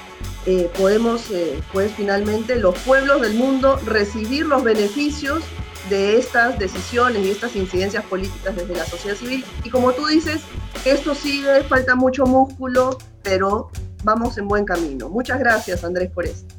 eh, 0.46 0.70
podemos 0.78 1.32
eh, 1.32 1.60
pues 1.74 1.92
finalmente 1.98 2.58
los 2.58 2.78
pueblos 2.80 3.22
del 3.22 3.34
mundo 3.34 3.80
recibir 3.86 4.46
los 4.46 4.64
beneficios 4.64 5.44
de 5.90 6.18
estas 6.18 6.58
decisiones 6.58 7.26
y 7.26 7.32
estas 7.32 7.56
incidencias 7.56 8.04
políticas 8.06 8.56
desde 8.56 8.76
la 8.76 8.86
sociedad 8.86 9.16
civil. 9.16 9.44
Y 9.64 9.70
como 9.70 9.92
tú 9.94 10.08
dices, 10.08 10.42
esto 10.86 11.16
sigue, 11.16 11.64
falta 11.64 11.96
mucho 11.96 12.26
músculo, 12.26 12.98
pero 13.24 13.70
vamos 14.04 14.38
en 14.38 14.48
buen 14.48 14.66
camino. 14.66 15.10
Muchas 15.10 15.40
gracias, 15.40 15.84
Andrés, 15.84 16.10
por 16.12 16.26
esto. 16.26 16.54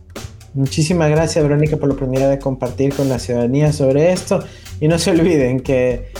Muchísimas 0.54 1.10
gracias, 1.10 1.44
Verónica, 1.44 1.76
por 1.76 1.88
la 1.88 1.94
oportunidad 1.94 2.30
de 2.30 2.38
compartir 2.38 2.94
con 2.94 3.10
la 3.10 3.18
ciudadanía 3.18 3.74
sobre 3.74 4.12
esto. 4.12 4.42
Y 4.80 4.88
no 4.88 4.98
se 4.98 5.10
olviden 5.10 5.60
que 5.60 6.12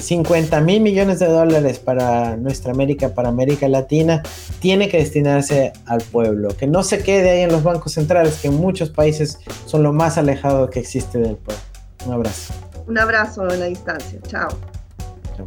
50 0.00 0.58
eh, 0.58 0.60
mil 0.60 0.80
millones 0.80 1.18
de 1.18 1.26
dólares 1.26 1.80
para 1.80 2.36
nuestra 2.36 2.72
América, 2.72 3.14
para 3.14 3.28
América 3.28 3.68
Latina, 3.68 4.22
tiene 4.60 4.88
que 4.88 4.98
destinarse 4.98 5.72
al 5.86 6.02
pueblo. 6.02 6.56
Que 6.56 6.66
no 6.66 6.84
se 6.84 7.00
quede 7.00 7.30
ahí 7.30 7.40
en 7.42 7.50
los 7.50 7.64
bancos 7.64 7.92
centrales, 7.92 8.38
que 8.40 8.48
en 8.48 8.54
muchos 8.54 8.90
países 8.90 9.38
son 9.66 9.82
lo 9.82 9.92
más 9.92 10.18
alejado 10.18 10.70
que 10.70 10.78
existe 10.78 11.18
del 11.18 11.36
pueblo. 11.36 11.69
Un 12.06 12.12
abrazo. 12.12 12.54
Un 12.86 12.98
abrazo 12.98 13.48
en 13.50 13.60
la 13.60 13.66
distancia. 13.66 14.20
Chao. 14.26 14.48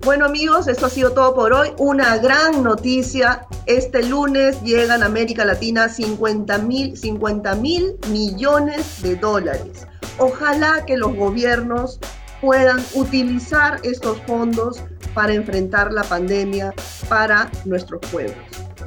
Bueno 0.01 0.25
amigos, 0.25 0.67
esto 0.67 0.87
ha 0.87 0.89
sido 0.89 1.11
todo 1.11 1.35
por 1.35 1.53
hoy. 1.53 1.69
Una 1.77 2.17
gran 2.17 2.63
noticia. 2.63 3.45
Este 3.65 4.03
lunes 4.03 4.61
llegan 4.63 5.03
a 5.03 5.05
América 5.05 5.45
Latina 5.45 5.87
50 5.87 6.57
mil 6.59 6.97
50 6.97 7.55
mil 7.55 7.95
millones 8.09 9.01
de 9.01 9.15
dólares. 9.15 9.87
Ojalá 10.17 10.85
que 10.85 10.97
los 10.97 11.15
gobiernos 11.15 11.99
puedan 12.41 12.83
utilizar 12.93 13.79
estos 13.83 14.17
fondos 14.27 14.83
para 15.13 15.33
enfrentar 15.33 15.93
la 15.93 16.03
pandemia 16.03 16.73
para 17.07 17.49
nuestros 17.65 18.01
pueblos. 18.11 18.35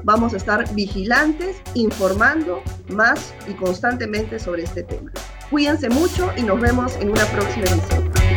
Vamos 0.03 0.35
a 0.35 0.37
estar 0.37 0.73
vigilantes, 0.75 1.57
informando 1.75 2.61
más 2.89 3.33
y 3.49 3.55
constantemente 3.55 4.39
sobre 4.39 4.65
este 4.65 4.83
tema. 4.83 5.11
Cuídense 5.51 5.89
mucho 5.89 6.33
y 6.37 6.43
nos 6.43 6.61
vemos 6.61 6.97
en 6.97 7.11
una 7.11 7.25
próxima 7.27 7.67
edición. 7.67 8.36